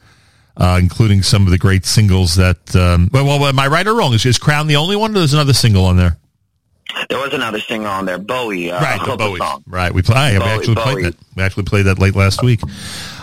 uh, 0.57 0.77
including 0.81 1.23
some 1.23 1.43
of 1.43 1.49
the 1.51 1.57
great 1.57 1.85
singles 1.85 2.35
that. 2.35 2.75
Um, 2.75 3.09
well, 3.11 3.25
well, 3.25 3.45
am 3.45 3.59
I 3.59 3.67
right 3.67 3.85
or 3.87 3.93
wrong? 3.95 4.13
Is, 4.13 4.25
is 4.25 4.37
Crown 4.37 4.67
the 4.67 4.75
only 4.75 4.95
one, 4.95 5.11
or 5.11 5.19
there's 5.19 5.33
another 5.33 5.53
single 5.53 5.85
on 5.85 5.97
there? 5.97 6.17
There 7.09 7.19
was 7.19 7.33
another 7.33 7.59
singer 7.61 7.87
on 7.87 8.05
there, 8.05 8.17
Bowie, 8.17 8.69
uh, 8.69 8.81
right, 8.81 8.99
the 9.05 9.15
Bowie. 9.15 9.37
song. 9.39 9.63
Right, 9.65 9.93
we 9.93 10.01
play. 10.01 10.33
we 10.33 10.39
Bowie- 10.39 10.49
actually 10.49 10.75
played 10.75 10.93
Bowie. 10.95 11.03
that. 11.03 11.15
We 11.37 11.43
actually 11.43 11.63
played 11.63 11.85
that 11.85 11.99
late 11.99 12.15
last 12.15 12.43
week. 12.43 12.61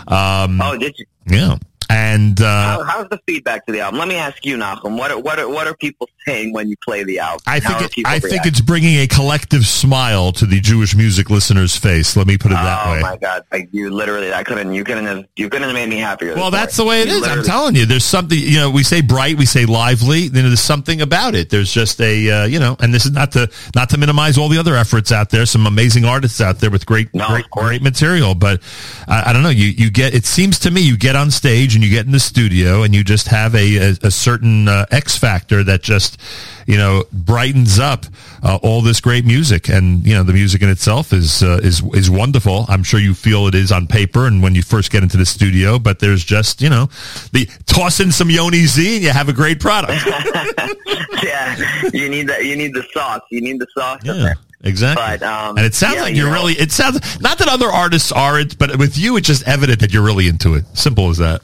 Um, 0.07 0.59
Oh, 0.59 0.75
did 0.75 0.95
you? 0.97 1.05
yeah, 1.27 1.57
and 1.89 2.39
uh, 2.39 2.45
How, 2.45 2.83
how's 2.83 3.09
the 3.09 3.19
feedback 3.25 3.65
to 3.65 3.71
the 3.71 3.79
album? 3.79 3.99
Let 3.99 4.07
me 4.07 4.15
ask 4.15 4.45
you, 4.45 4.57
Nachum. 4.57 4.97
What 4.97 5.09
are, 5.09 5.19
what 5.19 5.39
are 5.39 5.49
what 5.49 5.65
are 5.65 5.75
people 5.75 6.07
saying 6.25 6.53
when 6.53 6.69
you 6.69 6.77
play 6.77 7.03
the 7.03 7.17
album? 7.17 7.41
I 7.47 7.59
How 7.59 7.79
think 7.79 7.97
it, 7.97 8.07
I 8.07 8.19
think 8.19 8.45
it's 8.45 8.61
bringing 8.61 8.99
a 8.99 9.07
collective 9.07 9.65
smile 9.65 10.31
to 10.33 10.45
the 10.45 10.59
Jewish 10.59 10.95
music 10.95 11.31
listeners' 11.31 11.75
face. 11.75 12.15
Let 12.15 12.27
me 12.27 12.37
put 12.37 12.51
it 12.51 12.55
that 12.55 12.85
oh 12.85 12.91
way. 12.91 12.97
Oh 12.99 13.01
my 13.01 13.17
god! 13.17 13.43
Like, 13.51 13.69
you 13.71 13.89
literally, 13.89 14.31
I 14.31 14.43
couldn't. 14.43 14.71
You 14.71 14.83
couldn't 14.83 15.05
have. 15.05 15.25
You 15.35 15.49
couldn't 15.49 15.67
have 15.67 15.73
made 15.73 15.89
me 15.89 15.97
happier. 15.97 16.35
Well, 16.35 16.51
that's 16.51 16.77
the 16.77 16.85
way 16.85 17.01
it 17.01 17.07
is. 17.07 17.27
I'm 17.27 17.43
telling 17.43 17.75
you, 17.75 17.87
there's 17.87 18.05
something. 18.05 18.37
You 18.37 18.59
know, 18.59 18.69
we 18.69 18.83
say 18.83 19.01
bright, 19.01 19.37
we 19.37 19.47
say 19.47 19.65
lively. 19.65 20.27
Then 20.27 20.43
there's 20.43 20.59
something 20.59 21.01
about 21.01 21.33
it. 21.33 21.49
There's 21.49 21.73
just 21.73 21.99
a, 22.01 22.29
uh, 22.29 22.45
you 22.45 22.59
know, 22.59 22.77
and 22.79 22.93
this 22.93 23.07
is 23.07 23.11
not 23.11 23.31
to 23.31 23.49
not 23.75 23.89
to 23.89 23.97
minimize 23.97 24.37
all 24.37 24.49
the 24.49 24.59
other 24.59 24.75
efforts 24.75 25.11
out 25.11 25.31
there. 25.31 25.47
Some 25.47 25.65
amazing 25.65 26.05
artists 26.05 26.39
out 26.39 26.59
there 26.59 26.69
with 26.69 26.85
great, 26.85 27.13
No, 27.15 27.27
great, 27.27 27.49
great 27.49 27.81
material. 27.81 28.35
But 28.35 28.61
I, 29.07 29.31
I 29.31 29.33
don't 29.33 29.41
know. 29.41 29.49
You 29.49 29.65
you 29.65 29.89
get. 29.89 30.13
It 30.13 30.25
seems 30.25 30.59
to 30.59 30.69
me 30.71 30.81
you 30.81 30.95
get 30.95 31.15
on 31.15 31.31
stage 31.31 31.78
and 31.79 31.85
you 31.85 31.95
get 31.95 32.05
in 32.05 32.11
the 32.11 32.19
studio 32.19 32.83
and 32.83 32.93
you 32.93 33.05
just 33.05 33.27
have 33.29 33.55
a 33.55 33.77
a, 33.77 33.89
a 34.03 34.11
certain 34.11 34.67
uh, 34.67 34.85
X 34.91 35.17
factor 35.17 35.63
that 35.63 35.81
just 35.81 36.19
you 36.67 36.75
know 36.77 37.05
brightens 37.13 37.79
up 37.79 38.05
uh, 38.43 38.59
all 38.61 38.81
this 38.81 38.99
great 38.99 39.25
music. 39.25 39.69
And 39.69 40.05
you 40.05 40.13
know 40.13 40.23
the 40.23 40.33
music 40.33 40.61
in 40.61 40.69
itself 40.69 41.13
is 41.13 41.41
uh, 41.41 41.59
is 41.63 41.81
is 41.93 42.09
wonderful. 42.09 42.65
I'm 42.67 42.83
sure 42.83 42.99
you 42.99 43.13
feel 43.13 43.47
it 43.47 43.55
is 43.55 43.71
on 43.71 43.87
paper 43.87 44.27
and 44.27 44.43
when 44.43 44.55
you 44.55 44.61
first 44.61 44.91
get 44.91 45.03
into 45.03 45.15
the 45.15 45.25
studio. 45.25 45.79
But 45.79 45.99
there's 45.99 46.25
just 46.25 46.61
you 46.61 46.69
know 46.69 46.87
the 47.31 47.47
toss 47.65 48.01
in 48.01 48.11
some 48.11 48.29
Yoni 48.29 48.65
Z 48.65 48.95
and 48.95 49.03
you 49.05 49.11
have 49.11 49.29
a 49.29 49.33
great 49.33 49.61
product. 49.61 50.05
yeah, 51.23 51.55
you 51.93 52.09
need 52.09 52.27
that. 52.27 52.43
You 52.43 52.57
need 52.57 52.73
the 52.73 52.85
sauce. 52.93 53.21
You 53.31 53.39
need 53.39 53.59
the 53.59 53.67
sauce 53.73 54.01
yeah. 54.03 54.33
Exactly, 54.61 55.01
But, 55.01 55.23
um, 55.23 55.55
and 55.55 55.65
it 55.65 55.73
sounds 55.73 55.95
yeah, 55.95 56.01
like 56.01 56.15
you 56.15 56.23
you're 56.23 56.31
know- 56.31 56.35
really. 56.35 56.51
It 56.53 56.73
sounds 56.73 57.21
not 57.21 57.37
that 57.37 57.47
other 57.47 57.67
artists 57.67 58.11
aren't, 58.11 58.57
but 58.59 58.75
with 58.77 58.97
you, 58.97 59.15
it's 59.15 59.25
just 59.27 59.47
evident 59.47 59.79
that 59.79 59.93
you're 59.93 60.03
really 60.03 60.27
into 60.27 60.55
it. 60.55 60.65
Simple 60.77 61.09
as 61.09 61.17
that. 61.19 61.41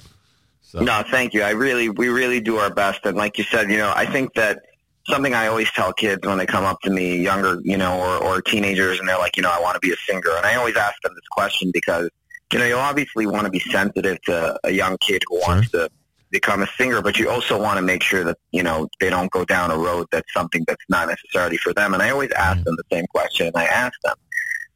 No, 0.82 1.04
thank 1.10 1.34
you. 1.34 1.42
I 1.42 1.52
really, 1.52 1.90
we 1.90 2.10
really 2.10 2.42
do 2.42 2.58
our 2.58 2.70
best. 2.70 3.06
And 3.06 3.18
like 3.18 3.38
you 3.38 3.44
said, 3.44 3.72
you 3.72 3.78
know, 3.78 3.94
I 3.96 4.06
think 4.06 4.34
that 4.34 4.64
something 5.08 5.34
I 5.34 5.48
always 5.48 5.72
tell 5.72 5.94
kids 5.94 6.26
when 6.26 6.38
they 6.38 6.46
come 6.46 6.66
up 6.66 6.82
to 6.82 6.90
me, 6.90 7.18
younger, 7.22 7.60
you 7.64 7.78
know, 7.78 8.00
or, 8.00 8.24
or 8.24 8.42
teenagers, 8.42 9.00
and 9.00 9.08
they're 9.08 9.18
like, 9.18 9.38
you 9.38 9.44
know, 9.44 9.52
I 9.52 9.62
want 9.62 9.76
to 9.76 9.80
be 9.80 9.94
a 9.94 9.98
singer. 10.08 10.36
And 10.36 10.46
I 10.46 10.56
always 10.56 10.76
ask 10.76 10.96
them 11.04 11.14
this 11.14 11.28
question 11.32 11.72
because, 11.74 12.10
you 12.52 12.60
know, 12.60 12.66
you 12.66 12.76
obviously 12.76 13.26
want 13.26 13.46
to 13.46 13.52
be 13.52 13.60
sensitive 13.60 14.22
to 14.24 14.60
a 14.64 14.72
young 14.72 14.98
kid 14.98 15.24
who 15.30 15.40
wants 15.40 15.72
to 15.72 15.90
become 16.32 16.62
a 16.62 16.68
singer, 16.78 17.02
but 17.02 17.18
you 17.18 17.30
also 17.30 17.62
want 17.62 17.78
to 17.78 17.82
make 17.82 18.04
sure 18.04 18.24
that, 18.24 18.38
you 18.52 18.64
know, 18.64 18.88
they 19.00 19.10
don't 19.10 19.32
go 19.32 19.46
down 19.46 19.72
a 19.72 19.78
road 19.78 20.08
that's 20.12 20.32
something 20.34 20.64
that's 20.68 20.84
not 20.90 21.08
necessarily 21.08 21.58
for 21.58 21.74
them. 21.74 21.94
And 21.94 22.02
I 22.02 22.10
always 22.10 22.32
ask 22.32 22.60
mm. 22.60 22.64
them 22.66 22.76
the 22.76 22.96
same 22.96 23.06
question. 23.08 23.48
And 23.48 23.56
I 23.56 23.66
ask 23.66 23.94
them, 24.04 24.16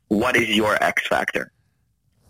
what 0.08 0.36
is 0.36 0.50
your 0.50 0.82
X 0.82 1.08
factor? 1.08 1.52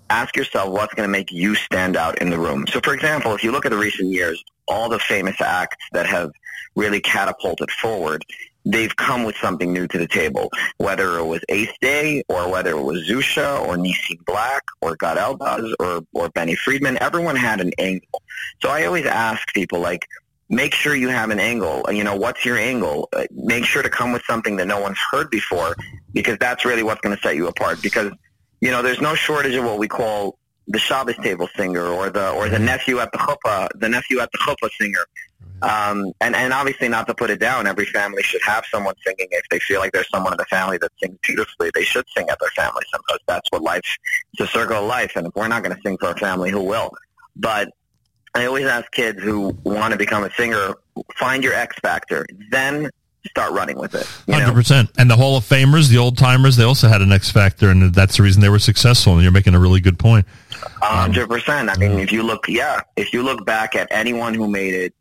Ask 0.09 0.35
yourself 0.35 0.69
what's 0.69 0.93
going 0.93 1.07
to 1.07 1.11
make 1.11 1.31
you 1.31 1.55
stand 1.55 1.95
out 1.95 2.19
in 2.19 2.29
the 2.29 2.39
room. 2.39 2.65
So, 2.67 2.79
for 2.81 2.93
example, 2.93 3.35
if 3.35 3.43
you 3.43 3.51
look 3.51 3.65
at 3.65 3.71
the 3.71 3.77
recent 3.77 4.09
years, 4.11 4.43
all 4.67 4.89
the 4.89 4.99
famous 4.99 5.39
acts 5.41 5.77
that 5.91 6.05
have 6.05 6.31
really 6.75 6.99
catapulted 6.99 7.69
forward, 7.71 8.23
they've 8.65 8.95
come 8.95 9.23
with 9.23 9.35
something 9.37 9.73
new 9.73 9.87
to 9.87 9.97
the 9.97 10.07
table. 10.07 10.51
Whether 10.77 11.17
it 11.17 11.25
was 11.25 11.41
8th 11.49 11.77
Day 11.81 12.23
or 12.27 12.51
whether 12.51 12.71
it 12.71 12.83
was 12.83 13.07
Zusha 13.07 13.65
or 13.67 13.77
Nissim 13.77 14.23
Black 14.25 14.63
or 14.81 14.95
Gad 14.95 15.17
Elbaz 15.17 15.73
or, 15.79 16.01
or 16.13 16.29
Benny 16.29 16.55
Friedman, 16.55 16.97
everyone 17.01 17.35
had 17.35 17.61
an 17.61 17.71
angle. 17.77 18.21
So 18.61 18.69
I 18.69 18.85
always 18.85 19.05
ask 19.05 19.53
people 19.53 19.79
like, 19.79 20.07
make 20.49 20.73
sure 20.73 20.95
you 20.95 21.09
have 21.09 21.29
an 21.29 21.39
angle. 21.39 21.85
You 21.91 22.03
know, 22.03 22.15
what's 22.15 22.43
your 22.43 22.57
angle? 22.57 23.07
Uh, 23.13 23.25
Make 23.31 23.65
sure 23.65 23.83
to 23.83 23.89
come 23.89 24.11
with 24.11 24.23
something 24.25 24.55
that 24.57 24.67
no 24.67 24.79
one's 24.79 24.97
heard 25.11 25.29
before 25.29 25.75
because 26.13 26.37
that's 26.39 26.65
really 26.65 26.83
what's 26.83 27.01
going 27.01 27.15
to 27.15 27.21
set 27.21 27.35
you 27.35 27.47
apart. 27.47 27.81
Because, 27.81 28.11
you 28.61 28.71
know, 28.71 28.81
there's 28.81 29.01
no 29.01 29.15
shortage 29.15 29.55
of 29.55 29.65
what 29.65 29.77
we 29.77 29.87
call 29.87 30.37
the 30.67 30.79
Shabbos 30.79 31.15
table 31.17 31.49
singer 31.55 31.85
or 31.85 32.09
the 32.09 32.31
or 32.31 32.47
the 32.47 32.59
nephew 32.59 32.99
at 32.99 33.11
the 33.11 33.17
chuppah, 33.17 33.69
the 33.75 33.89
nephew 33.89 34.19
at 34.19 34.31
the 34.31 34.37
chuppah 34.37 34.69
singer. 34.79 35.05
Um, 35.61 36.13
and, 36.21 36.35
and 36.35 36.53
obviously 36.53 36.87
not 36.87 37.07
to 37.07 37.13
put 37.13 37.29
it 37.29 37.39
down, 37.39 37.67
every 37.67 37.85
family 37.85 38.23
should 38.23 38.41
have 38.43 38.63
someone 38.71 38.93
singing. 39.05 39.27
If 39.31 39.49
they 39.49 39.59
feel 39.59 39.79
like 39.79 39.91
there's 39.91 40.09
someone 40.09 40.31
in 40.31 40.37
the 40.37 40.45
family 40.45 40.77
that 40.77 40.91
sings 41.01 41.17
beautifully, 41.21 41.71
they 41.73 41.83
should 41.83 42.05
sing 42.15 42.29
at 42.29 42.39
their 42.39 42.51
family 42.51 42.83
because 42.91 43.19
that's 43.27 43.51
what 43.51 43.61
life, 43.61 43.83
it's 44.33 44.41
a 44.41 44.47
circle 44.47 44.77
of 44.77 44.85
life. 44.85 45.13
And 45.15 45.27
if 45.27 45.35
we're 45.35 45.49
not 45.49 45.63
going 45.63 45.75
to 45.75 45.81
sing 45.81 45.97
for 45.97 46.07
our 46.07 46.17
family, 46.17 46.49
who 46.49 46.63
will? 46.63 46.91
But 47.35 47.73
I 48.35 48.45
always 48.45 48.67
ask 48.67 48.89
kids 48.91 49.21
who 49.21 49.57
want 49.63 49.91
to 49.91 49.97
become 49.97 50.23
a 50.23 50.31
singer, 50.35 50.75
find 51.15 51.43
your 51.43 51.53
X 51.53 51.75
factor, 51.81 52.25
then 52.51 52.89
start 53.27 53.51
running 53.51 53.77
with 53.77 53.95
it. 53.95 54.05
Hundred 54.31 54.53
percent. 54.53 54.89
And 54.97 55.09
the 55.09 55.15
Hall 55.15 55.37
of 55.37 55.43
Famers, 55.43 55.89
the 55.89 55.97
old 55.97 56.17
timers, 56.17 56.55
they 56.55 56.63
also 56.63 56.87
had 56.87 57.01
an 57.01 57.11
X 57.11 57.31
factor, 57.31 57.69
and 57.69 57.93
that's 57.93 58.17
the 58.17 58.23
reason 58.23 58.41
they 58.41 58.49
were 58.49 58.59
successful. 58.59 59.13
And 59.13 59.23
you're 59.23 59.31
making 59.31 59.55
a 59.55 59.59
really 59.59 59.81
good 59.81 59.99
point. 59.99 60.25
A 60.81 60.85
hundred 60.85 61.29
percent. 61.29 61.69
I 61.69 61.77
mean, 61.77 61.99
if 61.99 62.11
you 62.11 62.23
look, 62.23 62.47
yeah, 62.47 62.81
if 62.95 63.13
you 63.13 63.23
look 63.23 63.45
back 63.45 63.75
at 63.75 63.87
anyone 63.91 64.33
who 64.33 64.47
made 64.47 64.73
it, 64.73 64.93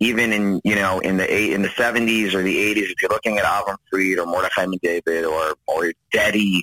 even 0.00 0.32
in 0.32 0.60
you 0.64 0.74
know 0.74 1.00
in 1.00 1.16
the 1.16 1.32
eight 1.32 1.52
in 1.52 1.62
the 1.62 1.70
seventies 1.70 2.34
or 2.34 2.42
the 2.42 2.58
eighties, 2.58 2.90
if 2.90 3.02
you're 3.02 3.10
looking 3.10 3.38
at 3.38 3.44
Avram 3.44 3.76
Fried 3.90 4.18
or 4.18 4.26
Mordechai 4.26 4.66
David 4.82 5.24
or 5.24 5.54
or 5.66 5.92
Dedi 6.12 6.62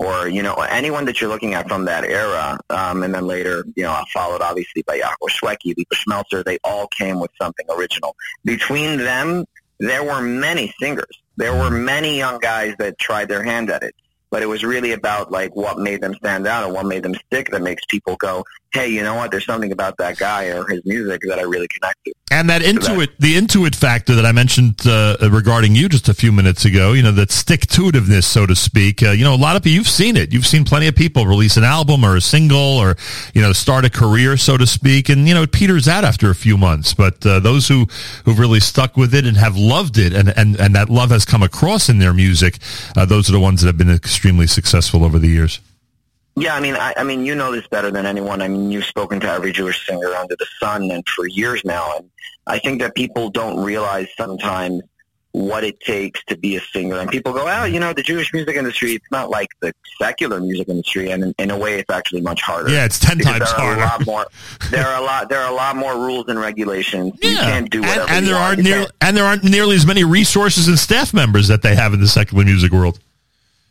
or 0.00 0.28
you 0.28 0.42
know 0.42 0.54
anyone 0.54 1.04
that 1.04 1.20
you're 1.20 1.28
looking 1.28 1.54
at 1.54 1.68
from 1.68 1.84
that 1.84 2.04
era, 2.04 2.58
um, 2.70 3.02
and 3.02 3.14
then 3.14 3.26
later 3.26 3.64
you 3.76 3.82
know 3.82 4.02
followed 4.12 4.40
obviously 4.40 4.82
by 4.82 4.98
Yaakov 4.98 5.28
Shweki, 5.28 5.76
Lipa 5.76 5.94
Schmelzer, 5.94 6.42
they 6.42 6.58
all 6.64 6.88
came 6.88 7.20
with 7.20 7.30
something 7.40 7.66
original. 7.70 8.16
Between 8.44 8.98
them, 8.98 9.44
there 9.80 10.04
were 10.04 10.20
many 10.20 10.72
singers. 10.80 11.22
There 11.36 11.54
were 11.54 11.70
many 11.70 12.18
young 12.18 12.38
guys 12.38 12.74
that 12.78 12.98
tried 12.98 13.28
their 13.28 13.42
hand 13.42 13.70
at 13.70 13.82
it. 13.82 13.94
But 14.30 14.42
it 14.42 14.46
was 14.46 14.62
really 14.62 14.92
about 14.92 15.32
like 15.32 15.56
what 15.56 15.78
made 15.78 16.00
them 16.02 16.14
stand 16.14 16.46
out 16.46 16.64
and 16.64 16.72
what 16.72 16.86
made 16.86 17.02
them 17.02 17.14
stick 17.14 17.50
that 17.50 17.62
makes 17.62 17.84
people 17.86 18.14
go, 18.16 18.44
hey, 18.72 18.88
you 18.88 19.02
know 19.02 19.16
what? 19.16 19.30
There's 19.30 19.44
something 19.44 19.72
about 19.72 19.96
that 19.96 20.18
guy 20.18 20.44
or 20.44 20.66
his 20.68 20.84
music 20.84 21.22
that 21.26 21.38
I 21.38 21.42
really 21.42 21.66
connect 21.68 22.04
to. 22.04 22.12
And 22.30 22.48
that 22.48 22.62
intuit, 22.62 23.08
the 23.18 23.34
intuit 23.36 23.74
factor 23.74 24.14
that 24.14 24.24
I 24.24 24.30
mentioned 24.30 24.86
uh, 24.86 25.16
regarding 25.28 25.74
you 25.74 25.88
just 25.88 26.08
a 26.08 26.14
few 26.14 26.30
minutes 26.30 26.64
ago, 26.64 26.92
you 26.92 27.02
know, 27.02 27.10
that 27.12 27.32
stick 27.32 27.66
to 27.68 27.82
itiveness, 27.82 28.24
so 28.24 28.46
to 28.46 28.54
speak. 28.54 29.02
Uh, 29.02 29.10
you 29.10 29.24
know, 29.24 29.34
a 29.34 29.36
lot 29.36 29.56
of 29.56 29.64
people, 29.64 29.74
you've 29.74 29.88
seen 29.88 30.16
it. 30.16 30.32
You've 30.32 30.46
seen 30.46 30.64
plenty 30.64 30.86
of 30.86 30.94
people 30.94 31.26
release 31.26 31.56
an 31.56 31.64
album 31.64 32.04
or 32.04 32.14
a 32.14 32.20
single 32.20 32.78
or, 32.78 32.96
you 33.34 33.42
know, 33.42 33.52
start 33.52 33.84
a 33.84 33.90
career, 33.90 34.36
so 34.36 34.56
to 34.56 34.66
speak. 34.66 35.08
And, 35.08 35.26
you 35.26 35.34
know, 35.34 35.42
it 35.42 35.52
peters 35.52 35.88
out 35.88 36.04
after 36.04 36.30
a 36.30 36.34
few 36.34 36.56
months. 36.56 36.94
But 36.94 37.26
uh, 37.26 37.40
those 37.40 37.66
who, 37.66 37.86
who've 38.24 38.38
really 38.38 38.60
stuck 38.60 38.96
with 38.96 39.12
it 39.14 39.26
and 39.26 39.36
have 39.36 39.56
loved 39.56 39.98
it 39.98 40.12
and, 40.12 40.28
and, 40.36 40.58
and 40.60 40.76
that 40.76 40.88
love 40.88 41.10
has 41.10 41.24
come 41.24 41.42
across 41.42 41.88
in 41.88 41.98
their 41.98 42.14
music, 42.14 42.58
uh, 42.96 43.04
those 43.04 43.28
are 43.28 43.32
the 43.32 43.40
ones 43.40 43.62
that 43.62 43.66
have 43.66 43.78
been 43.78 43.90
extremely 43.90 44.46
successful 44.46 45.04
over 45.04 45.18
the 45.18 45.28
years. 45.28 45.58
Yeah, 46.36 46.54
I 46.54 46.60
mean, 46.60 46.74
I, 46.74 46.94
I 46.96 47.04
mean, 47.04 47.26
you 47.26 47.34
know 47.34 47.52
this 47.52 47.66
better 47.66 47.90
than 47.90 48.06
anyone. 48.06 48.40
I 48.40 48.48
mean, 48.48 48.70
you've 48.70 48.84
spoken 48.84 49.20
to 49.20 49.28
every 49.30 49.52
Jewish 49.52 49.86
singer 49.86 50.14
under 50.14 50.36
the 50.36 50.46
sun, 50.58 50.90
and 50.90 51.06
for 51.08 51.26
years 51.26 51.62
now. 51.64 51.96
And 51.96 52.10
I 52.46 52.58
think 52.58 52.80
that 52.80 52.94
people 52.94 53.30
don't 53.30 53.62
realize 53.62 54.08
sometimes 54.16 54.82
what 55.32 55.62
it 55.62 55.78
takes 55.80 56.24
to 56.24 56.36
be 56.36 56.56
a 56.56 56.60
singer. 56.60 56.98
And 56.98 57.08
people 57.08 57.32
go, 57.32 57.46
"Oh, 57.46 57.64
you 57.64 57.78
know, 57.78 57.92
the 57.92 58.02
Jewish 58.02 58.32
music 58.32 58.56
industry. 58.56 58.94
It's 58.94 59.10
not 59.12 59.30
like 59.30 59.48
the 59.60 59.72
secular 60.00 60.40
music 60.40 60.68
industry, 60.68 61.10
and 61.10 61.22
in, 61.22 61.34
in 61.38 61.50
a 61.50 61.58
way, 61.58 61.78
it's 61.78 61.90
actually 61.90 62.22
much 62.22 62.42
harder. 62.42 62.70
Yeah, 62.70 62.84
it's 62.84 62.98
10 62.98 63.18
times 63.18 63.50
harder. 63.50 63.80
A 63.80 63.84
lot 63.84 64.06
more. 64.06 64.26
There 64.70 64.86
are 64.86 65.00
a 65.00 65.04
lot. 65.04 65.28
There 65.28 65.40
are 65.40 65.50
a 65.50 65.54
lot 65.54 65.76
more 65.76 65.94
rules 65.94 66.26
and 66.28 66.38
regulations. 66.38 67.12
You 67.22 67.36
can't 67.36 67.70
do 67.70 67.80
whatever. 67.82 68.02
and, 68.02 68.10
and 68.10 68.26
there 68.26 68.36
aren't 68.36 68.62
near, 68.62 68.86
and 69.00 69.16
there 69.16 69.24
aren't 69.24 69.44
nearly 69.44 69.76
as 69.76 69.86
many 69.86 70.04
resources 70.04 70.68
and 70.68 70.78
staff 70.78 71.12
members 71.14 71.48
that 71.48 71.62
they 71.62 71.74
have 71.76 71.92
in 71.92 72.00
the 72.00 72.08
secular 72.08 72.44
music 72.44 72.72
world. 72.72 72.98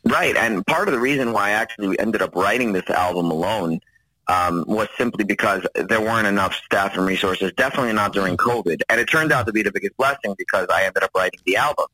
Right, 0.10 0.36
and 0.36 0.66
part 0.66 0.88
of 0.88 0.94
the 0.94 1.00
reason 1.00 1.34
why 1.34 1.50
I 1.50 1.52
actually 1.52 2.00
ended 2.00 2.22
up 2.22 2.36
writing 2.36 2.74
this 2.74 2.90
album 2.90 3.30
alone 3.30 3.80
um, 4.28 4.64
was 4.68 4.88
simply 4.98 5.24
because 5.24 5.66
there 5.76 6.02
weren't 6.02 6.28
enough 6.28 6.56
staff 6.66 6.96
and 6.96 7.06
resources, 7.06 7.52
definitely 7.56 7.94
not 7.94 8.14
during 8.14 8.36
COVID. 8.38 8.82
And 8.90 9.00
it 9.00 9.06
turned 9.06 9.32
out 9.32 9.46
to 9.48 9.52
be 9.52 9.62
the 9.64 9.72
biggest 9.72 9.98
blessing 9.98 10.36
because 10.38 10.68
I 10.74 10.84
ended 10.84 11.04
up 11.04 11.12
writing 11.16 11.40
the 11.46 11.58
album 11.58 11.88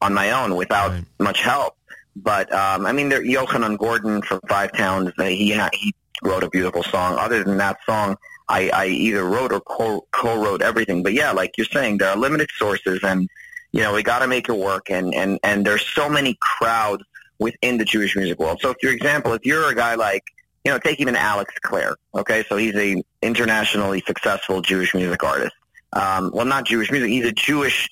on 0.00 0.12
my 0.12 0.30
own 0.32 0.56
without 0.56 0.90
Right. 0.90 1.04
much 1.18 1.40
help. 1.40 1.76
But, 2.16 2.52
um, 2.52 2.86
I 2.86 2.92
mean, 2.92 3.08
there, 3.08 3.22
Yochanan 3.22 3.78
Gordon 3.78 4.22
from 4.22 4.40
Five 4.48 4.72
Towns, 4.72 5.12
uh, 5.18 5.24
he, 5.24 5.52
he 5.72 5.94
wrote 6.22 6.44
a 6.44 6.50
beautiful 6.50 6.82
song. 6.82 7.18
Other 7.18 7.42
than 7.44 7.56
that 7.58 7.78
song, 7.86 8.16
I, 8.48 8.70
I 8.70 8.86
either 8.86 9.24
wrote 9.24 9.52
or 9.52 9.60
co- 9.60 10.06
co-wrote 10.12 10.62
everything. 10.62 11.02
But 11.02 11.14
yeah, 11.14 11.32
like 11.32 11.56
you're 11.56 11.66
saying, 11.66 11.98
there 11.98 12.10
are 12.10 12.16
limited 12.16 12.50
sources 12.56 13.00
and, 13.02 13.28
you 13.72 13.80
know, 13.80 13.94
we 13.94 14.02
got 14.02 14.20
to 14.20 14.26
make 14.26 14.48
it 14.48 14.56
work. 14.56 14.90
And, 14.90 15.14
and, 15.14 15.38
and 15.42 15.66
there's 15.66 15.84
so 15.86 16.08
many 16.08 16.36
crowds 16.40 17.02
within 17.38 17.78
the 17.78 17.84
Jewish 17.84 18.16
music 18.16 18.38
world. 18.38 18.60
So, 18.60 18.74
for 18.80 18.88
example, 18.88 19.32
if 19.32 19.44
you're 19.44 19.68
a 19.68 19.74
guy 19.74 19.94
like, 19.94 20.22
you 20.64 20.72
know, 20.72 20.78
take 20.78 21.00
even 21.00 21.16
Alex 21.16 21.54
Clare, 21.62 21.96
okay? 22.14 22.44
So 22.48 22.56
he's 22.56 22.74
a 22.76 23.02
internationally 23.22 24.02
successful 24.06 24.62
Jewish 24.62 24.94
music 24.94 25.22
artist. 25.22 25.52
Um, 25.92 26.30
well, 26.32 26.46
not 26.46 26.64
Jewish 26.66 26.90
music. 26.90 27.10
He's 27.10 27.26
a 27.26 27.32
Jewish 27.32 27.88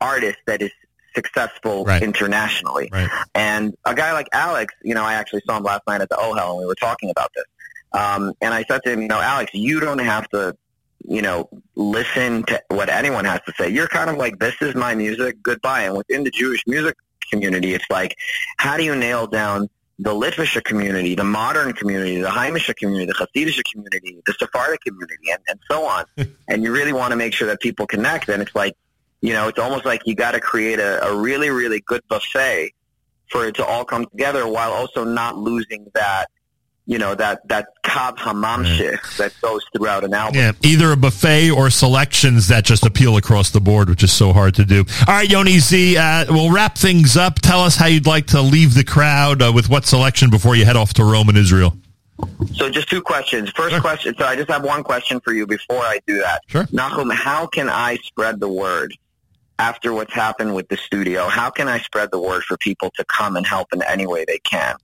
artist 0.00 0.38
that 0.46 0.60
is 0.62 0.70
successful 1.14 1.84
Right. 1.84 2.02
internationally. 2.02 2.88
Right. 2.92 3.08
And 3.34 3.74
a 3.84 3.94
guy 3.94 4.12
like 4.12 4.28
Alex, 4.32 4.74
you 4.82 4.94
know, 4.94 5.02
I 5.02 5.14
actually 5.14 5.42
saw 5.46 5.56
him 5.56 5.64
last 5.64 5.82
night 5.86 6.00
at 6.00 6.08
the 6.08 6.14
OHEL 6.16 6.50
and 6.50 6.58
we 6.58 6.66
were 6.66 6.74
talking 6.76 7.10
about 7.10 7.32
this. 7.34 7.44
Um, 7.92 8.32
and 8.40 8.54
I 8.54 8.64
said 8.64 8.82
to 8.84 8.92
him, 8.92 9.02
you 9.02 9.08
know, 9.08 9.20
Alex, 9.20 9.52
you 9.52 9.80
don't 9.80 9.98
have 9.98 10.28
to, 10.28 10.56
you 11.08 11.22
know, 11.22 11.48
listen 11.74 12.44
to 12.44 12.62
what 12.68 12.88
anyone 12.88 13.24
has 13.24 13.40
to 13.46 13.52
say. 13.58 13.68
You're 13.70 13.88
kind 13.88 14.08
of 14.10 14.16
like, 14.16 14.38
this 14.38 14.54
is 14.60 14.74
my 14.76 14.94
music, 14.94 15.42
goodbye. 15.42 15.82
And 15.82 15.96
within 15.96 16.22
the 16.22 16.30
Jewish 16.30 16.64
music 16.66 16.96
community, 17.30 17.74
it's 17.74 17.84
like, 17.90 18.16
how 18.58 18.76
do 18.76 18.84
you 18.84 18.94
nail 18.94 19.26
down 19.26 19.68
the 20.00 20.14
Litvisha 20.14 20.64
community, 20.64 21.14
the 21.14 21.24
modern 21.24 21.74
community, 21.74 22.22
the 22.22 22.28
Heimisha 22.28 22.74
community, 22.74 23.04
the 23.04 23.12
Hasidisha 23.12 23.62
community, 23.70 24.22
the 24.24 24.32
Sephardic 24.38 24.80
community, 24.80 25.30
and, 25.30 25.40
and 25.46 25.60
so 25.70 25.84
on. 25.84 26.06
and 26.48 26.62
you 26.62 26.72
really 26.72 26.94
want 26.94 27.10
to 27.10 27.16
make 27.16 27.34
sure 27.34 27.46
that 27.48 27.60
people 27.60 27.86
connect. 27.86 28.30
And 28.30 28.40
it's 28.40 28.54
like, 28.54 28.74
you 29.20 29.34
know, 29.34 29.48
it's 29.48 29.58
almost 29.58 29.84
like 29.84 30.00
you 30.06 30.14
got 30.14 30.32
to 30.32 30.40
create 30.40 30.78
a, 30.78 31.04
a 31.06 31.14
really, 31.14 31.50
really 31.50 31.80
good 31.80 32.00
buffet 32.08 32.72
for 33.28 33.46
it 33.46 33.56
to 33.56 33.64
all 33.64 33.84
come 33.84 34.06
together 34.06 34.48
while 34.48 34.72
also 34.72 35.04
not 35.04 35.36
losing 35.36 35.86
that, 35.92 36.30
you 36.86 36.96
know, 36.96 37.14
that, 37.14 37.46
that 37.48 37.68
Kav 37.90 38.16
Hamamshich 38.18 39.16
that 39.16 39.32
goes 39.40 39.64
throughout 39.74 40.04
an 40.04 40.14
album. 40.14 40.36
Yeah, 40.36 40.52
either 40.62 40.92
a 40.92 40.96
buffet 40.96 41.50
or 41.50 41.70
selections 41.70 42.46
that 42.48 42.64
just 42.64 42.86
appeal 42.86 43.16
across 43.16 43.50
the 43.50 43.60
board, 43.60 43.88
which 43.88 44.04
is 44.04 44.12
so 44.12 44.32
hard 44.32 44.54
to 44.54 44.64
do. 44.64 44.84
All 45.08 45.14
right, 45.14 45.28
Yoni 45.28 45.58
Z, 45.58 45.96
uh, 45.96 46.26
we'll 46.28 46.52
wrap 46.52 46.78
things 46.78 47.16
up. 47.16 47.40
Tell 47.40 47.60
us 47.60 47.74
how 47.76 47.86
you'd 47.86 48.06
like 48.06 48.26
to 48.28 48.40
leave 48.40 48.74
the 48.74 48.84
crowd 48.84 49.42
uh, 49.42 49.50
with 49.52 49.68
what 49.68 49.86
selection 49.86 50.30
before 50.30 50.54
you 50.54 50.64
head 50.64 50.76
off 50.76 50.94
to 50.94 51.04
Rome 51.04 51.28
and 51.28 51.36
Israel. 51.36 51.76
So 52.54 52.70
just 52.70 52.88
two 52.88 53.00
questions. 53.02 53.50
First 53.50 53.72
Sure. 53.72 53.80
question. 53.80 54.14
So 54.16 54.24
I 54.24 54.36
just 54.36 54.50
have 54.50 54.62
one 54.62 54.84
question 54.84 55.20
for 55.20 55.32
you 55.32 55.46
before 55.46 55.80
I 55.82 55.98
do 56.06 56.18
that. 56.20 56.42
Sure. 56.46 56.68
Nahum, 56.70 57.10
how 57.10 57.46
can 57.46 57.68
I 57.68 57.96
spread 57.96 58.38
the 58.40 58.48
word 58.48 58.94
after 59.58 59.92
what's 59.92 60.12
happened 60.12 60.54
with 60.54 60.68
the 60.68 60.76
studio? 60.76 61.28
How 61.28 61.50
can 61.50 61.66
I 61.66 61.78
spread 61.80 62.10
the 62.12 62.20
word 62.20 62.44
for 62.44 62.56
people 62.56 62.90
to 62.96 63.04
come 63.06 63.36
and 63.36 63.46
help 63.46 63.68
in 63.72 63.82
any 63.82 64.06
way 64.06 64.24
they 64.26 64.38
can? 64.38 64.76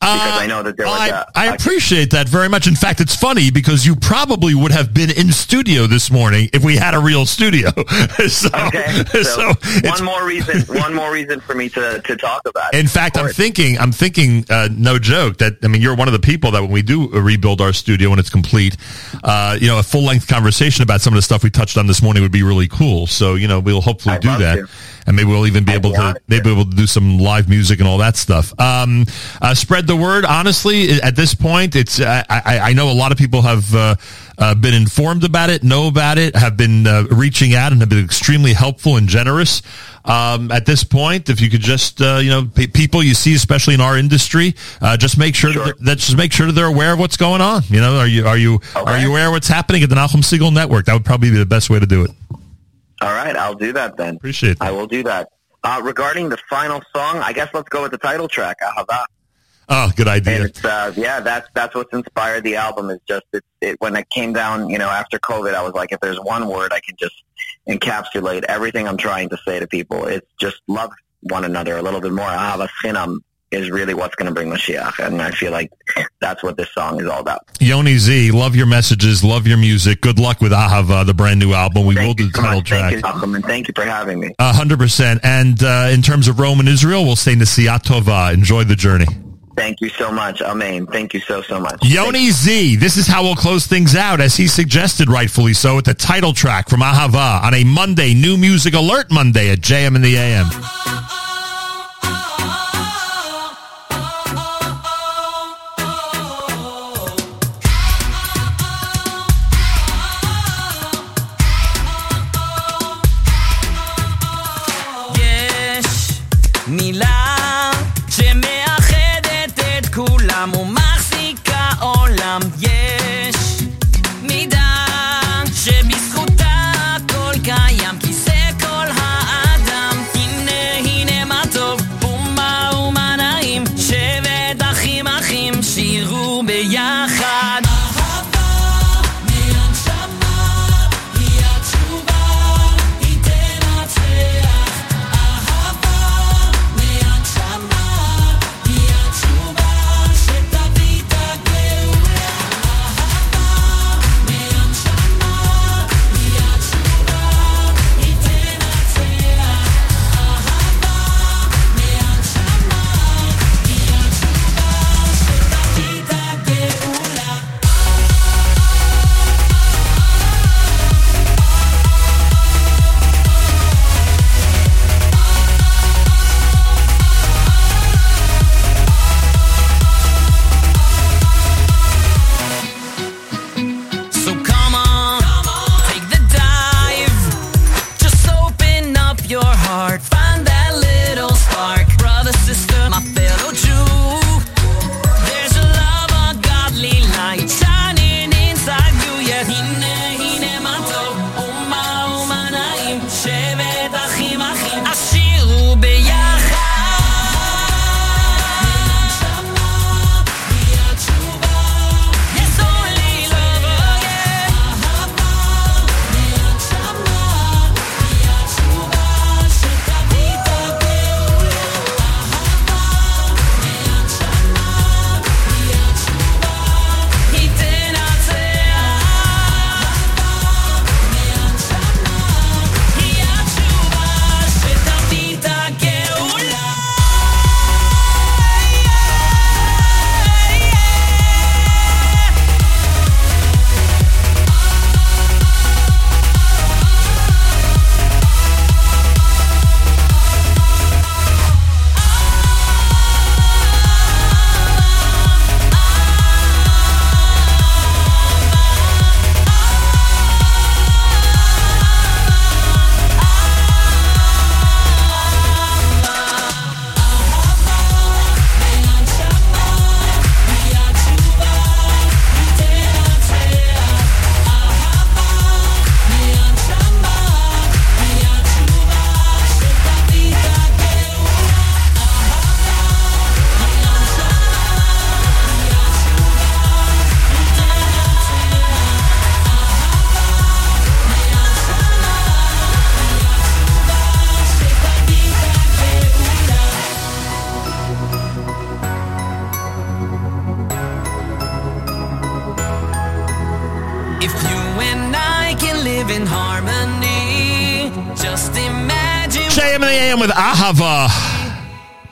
Because 0.00 0.40
I 0.40 0.46
know 0.46 0.62
that 0.62 0.78
there 0.78 0.86
was 0.86 0.98
I, 0.98 1.08
a- 1.08 1.24
I 1.34 1.54
appreciate 1.54 2.12
that 2.12 2.26
very 2.26 2.48
much. 2.48 2.66
In 2.66 2.74
fact, 2.74 3.02
it's 3.02 3.14
funny 3.14 3.50
because 3.50 3.84
you 3.84 3.94
probably 3.94 4.54
would 4.54 4.72
have 4.72 4.94
been 4.94 5.10
in 5.10 5.30
studio 5.30 5.86
this 5.86 6.10
morning 6.10 6.48
if 6.54 6.64
we 6.64 6.76
had 6.76 6.94
a 6.94 6.98
real 6.98 7.26
studio. 7.26 7.68
so, 8.28 8.48
Okay. 8.68 9.04
So, 9.12 9.22
so 9.22 9.52
one 9.84 10.02
more 10.02 10.26
reason. 10.26 10.62
One 10.74 10.94
more 10.94 11.12
reason 11.12 11.40
for 11.40 11.54
me 11.54 11.68
to, 11.70 12.00
to 12.00 12.16
talk 12.16 12.40
about 12.46 12.72
it. 12.72 12.80
In 12.80 12.86
fact, 12.86 13.18
I'm 13.18 13.28
thinking, 13.28 13.76
I'm 13.76 13.92
thinking, 13.92 14.46
uh, 14.48 14.68
no 14.74 14.98
joke, 14.98 15.36
that 15.38 15.58
I 15.62 15.68
mean, 15.68 15.82
you're 15.82 15.94
one 15.94 16.08
of 16.08 16.12
the 16.12 16.18
people 16.18 16.50
that 16.52 16.62
when 16.62 16.70
we 16.70 16.80
do 16.80 17.08
rebuild 17.10 17.60
our 17.60 17.74
studio 17.74 18.08
when 18.08 18.18
it's 18.18 18.30
complete, 18.30 18.78
uh, 19.22 19.58
you 19.60 19.66
know, 19.68 19.78
a 19.80 19.82
full 19.82 20.04
length 20.04 20.26
conversation 20.28 20.82
about 20.82 21.02
some 21.02 21.12
of 21.12 21.16
the 21.18 21.22
stuff 21.22 21.42
we 21.44 21.50
touched 21.50 21.76
on 21.76 21.86
this 21.86 22.02
morning 22.02 22.22
would 22.22 22.32
be 22.32 22.42
really 22.42 22.68
cool. 22.68 23.06
So, 23.06 23.34
you 23.34 23.48
know, 23.48 23.60
we'll 23.60 23.82
hopefully 23.82 24.14
I'd 24.14 24.22
do 24.22 24.38
that. 24.38 24.54
to. 24.56 24.68
And 25.06 25.16
maybe 25.16 25.28
we'll 25.30 25.46
even 25.46 25.64
be 25.64 25.72
able 25.72 25.92
to 25.92 26.20
maybe 26.28 26.52
we'll 26.54 26.64
do 26.64 26.86
some 26.86 27.18
live 27.18 27.48
music 27.48 27.80
and 27.80 27.88
all 27.88 27.98
that 27.98 28.16
stuff. 28.16 28.52
Um, 28.60 29.06
uh, 29.40 29.54
spread 29.54 29.86
the 29.86 29.96
word. 29.96 30.24
Honestly, 30.24 31.00
at 31.02 31.16
this 31.16 31.34
point, 31.34 31.74
it's 31.76 32.00
I, 32.00 32.24
I, 32.28 32.58
I 32.58 32.72
know 32.74 32.90
a 32.90 32.94
lot 32.94 33.10
of 33.12 33.18
people 33.18 33.42
have 33.42 33.74
uh, 33.74 33.94
uh, 34.38 34.54
been 34.54 34.74
informed 34.74 35.24
about 35.24 35.50
it, 35.50 35.62
know 35.62 35.88
about 35.88 36.18
it, 36.18 36.36
have 36.36 36.56
been 36.56 36.86
uh, 36.86 37.04
reaching 37.10 37.54
out, 37.54 37.72
and 37.72 37.80
have 37.80 37.88
been 37.90 38.04
extremely 38.04 38.52
helpful 38.52 38.96
and 38.96 39.08
generous. 39.08 39.62
Um, 40.04 40.50
at 40.50 40.64
this 40.64 40.82
point, 40.82 41.28
if 41.28 41.40
you 41.42 41.50
could 41.50 41.60
just 41.60 42.00
uh, 42.00 42.20
you 42.22 42.30
know 42.30 42.46
pe- 42.46 42.66
people 42.66 43.02
you 43.02 43.14
see, 43.14 43.34
especially 43.34 43.74
in 43.74 43.80
our 43.80 43.98
industry, 43.98 44.54
uh, 44.80 44.96
just 44.96 45.18
make 45.18 45.34
sure 45.34 45.52
Sure. 45.52 45.66
that, 45.66 45.78
that 45.80 45.98
just 45.98 46.16
make 46.16 46.32
sure 46.32 46.46
that 46.46 46.52
they're 46.52 46.64
aware 46.66 46.92
of 46.92 46.98
what's 46.98 47.16
going 47.16 47.40
on. 47.40 47.62
You 47.68 47.80
know, 47.80 47.98
are 47.98 48.06
you 48.06 48.26
are 48.26 48.36
you 48.38 48.60
are 48.74 48.98
you 48.98 49.10
aware 49.10 49.26
of 49.26 49.32
what's 49.32 49.48
happening 49.48 49.82
at 49.82 49.88
the 49.88 49.96
Nachum 49.96 50.22
Segal 50.22 50.52
Network? 50.52 50.86
That 50.86 50.94
would 50.94 51.04
probably 51.04 51.30
be 51.30 51.36
the 51.38 51.46
best 51.46 51.68
way 51.68 51.78
to 51.80 51.86
do 51.86 52.04
it. 52.04 52.10
All 53.00 53.12
right, 53.14 53.34
I'll 53.36 53.54
do 53.54 53.72
that 53.72 53.96
then. 53.96 54.16
Appreciate 54.16 54.58
that. 54.58 54.64
I 54.68 54.70
will 54.72 54.86
do 54.86 55.02
that. 55.04 55.28
Uh, 55.62 55.80
regarding 55.84 56.28
the 56.30 56.38
final 56.48 56.80
song, 56.94 57.18
I 57.18 57.32
guess 57.32 57.48
let's 57.52 57.68
go 57.68 57.82
with 57.82 57.90
the 57.92 57.98
title 57.98 58.28
track, 58.28 58.58
Ahava. 58.62 59.04
Oh, 59.68 59.90
good 59.94 60.08
And 60.08 60.26
idea. 60.26 60.44
it's 60.46 60.64
uh, 60.64 60.92
yeah, 60.96 61.20
that's 61.20 61.48
that's 61.54 61.74
what's 61.76 61.92
inspired 61.92 62.42
the 62.44 62.56
album. 62.56 62.90
Is 62.90 62.98
just 63.06 63.24
it, 63.32 63.44
it 63.60 63.76
when 63.80 63.94
it 63.94 64.08
came 64.10 64.32
down, 64.32 64.68
you 64.68 64.78
know, 64.78 64.88
after 64.88 65.18
COVID, 65.18 65.54
I 65.54 65.62
was 65.62 65.74
like, 65.74 65.92
if 65.92 66.00
there's 66.00 66.18
one 66.20 66.48
word 66.48 66.72
I 66.72 66.80
can 66.80 66.96
just 66.98 67.14
encapsulate 67.68 68.42
everything 68.44 68.88
I'm 68.88 68.96
trying 68.96 69.28
to 69.28 69.38
say 69.46 69.60
to 69.60 69.66
people, 69.66 70.06
it's 70.06 70.26
just 70.40 70.60
love 70.66 70.90
one 71.20 71.44
another 71.44 71.76
a 71.76 71.82
little 71.82 72.00
bit 72.00 72.12
more. 72.12 72.26
Ahava 72.26 72.68
chinam 72.82 73.18
is 73.50 73.70
really 73.70 73.94
what's 73.94 74.14
going 74.14 74.28
to 74.28 74.34
bring 74.34 74.48
Mashiach, 74.48 75.04
and 75.04 75.20
I 75.20 75.30
feel 75.30 75.52
like 75.52 75.72
that's 76.20 76.42
what 76.42 76.56
this 76.56 76.70
song 76.72 77.00
is 77.00 77.06
all 77.08 77.20
about. 77.20 77.40
Yoni 77.60 77.98
Z, 77.98 78.30
love 78.30 78.54
your 78.54 78.66
messages, 78.66 79.24
love 79.24 79.46
your 79.46 79.58
music. 79.58 80.00
Good 80.00 80.18
luck 80.18 80.40
with 80.40 80.52
Ahava, 80.52 81.04
the 81.04 81.14
brand 81.14 81.40
new 81.40 81.52
album. 81.52 81.86
We 81.86 81.96
will 81.96 82.14
do 82.14 82.26
the 82.26 82.32
title 82.32 82.58
much. 82.58 82.70
Thank 82.70 82.96
you, 82.96 83.00
Malcolm, 83.00 83.34
and 83.34 83.44
thank 83.44 83.68
you 83.68 83.74
for 83.74 83.84
having 83.84 84.20
me. 84.20 84.34
A 84.38 84.52
hundred 84.52 84.78
percent. 84.78 85.20
And 85.24 85.62
uh, 85.62 85.90
in 85.92 86.02
terms 86.02 86.28
of 86.28 86.38
Rome 86.38 86.60
and 86.60 86.68
Israel, 86.68 87.04
we'll 87.04 87.16
say 87.16 87.34
Tova. 87.34 88.32
Enjoy 88.32 88.64
the 88.64 88.76
journey. 88.76 89.06
Thank 89.56 89.80
you 89.82 89.90
so 89.90 90.10
much. 90.10 90.40
Amen. 90.40 90.86
Thank 90.86 91.12
you 91.12 91.20
so, 91.20 91.42
so 91.42 91.60
much. 91.60 91.84
Yoni 91.84 92.30
Z, 92.30 92.76
this 92.76 92.96
is 92.96 93.06
how 93.06 93.22
we'll 93.22 93.36
close 93.36 93.66
things 93.66 93.94
out, 93.94 94.20
as 94.20 94.34
he 94.34 94.48
suggested, 94.48 95.10
rightfully 95.10 95.52
so, 95.52 95.76
with 95.76 95.84
the 95.84 95.92
title 95.92 96.32
track 96.32 96.70
from 96.70 96.80
Ahava 96.80 97.42
on 97.42 97.52
a 97.52 97.64
Monday, 97.64 98.14
New 98.14 98.38
Music 98.38 98.72
Alert 98.72 99.10
Monday 99.10 99.50
at 99.50 99.58
JM 99.58 99.96
in 99.96 100.02
the 100.02 100.16
AM. 100.16 100.79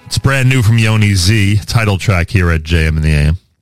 It's 0.07 0.19
brand 0.19 0.49
new 0.49 0.63
from 0.63 0.79
Yoni 0.79 1.15
Z, 1.15 1.59
title 1.67 1.97
track 1.97 2.31
here 2.31 2.51
at 2.51 2.63
JM 2.63 2.97
in 2.97 3.03
the 3.03 3.11
AM. 3.11 3.39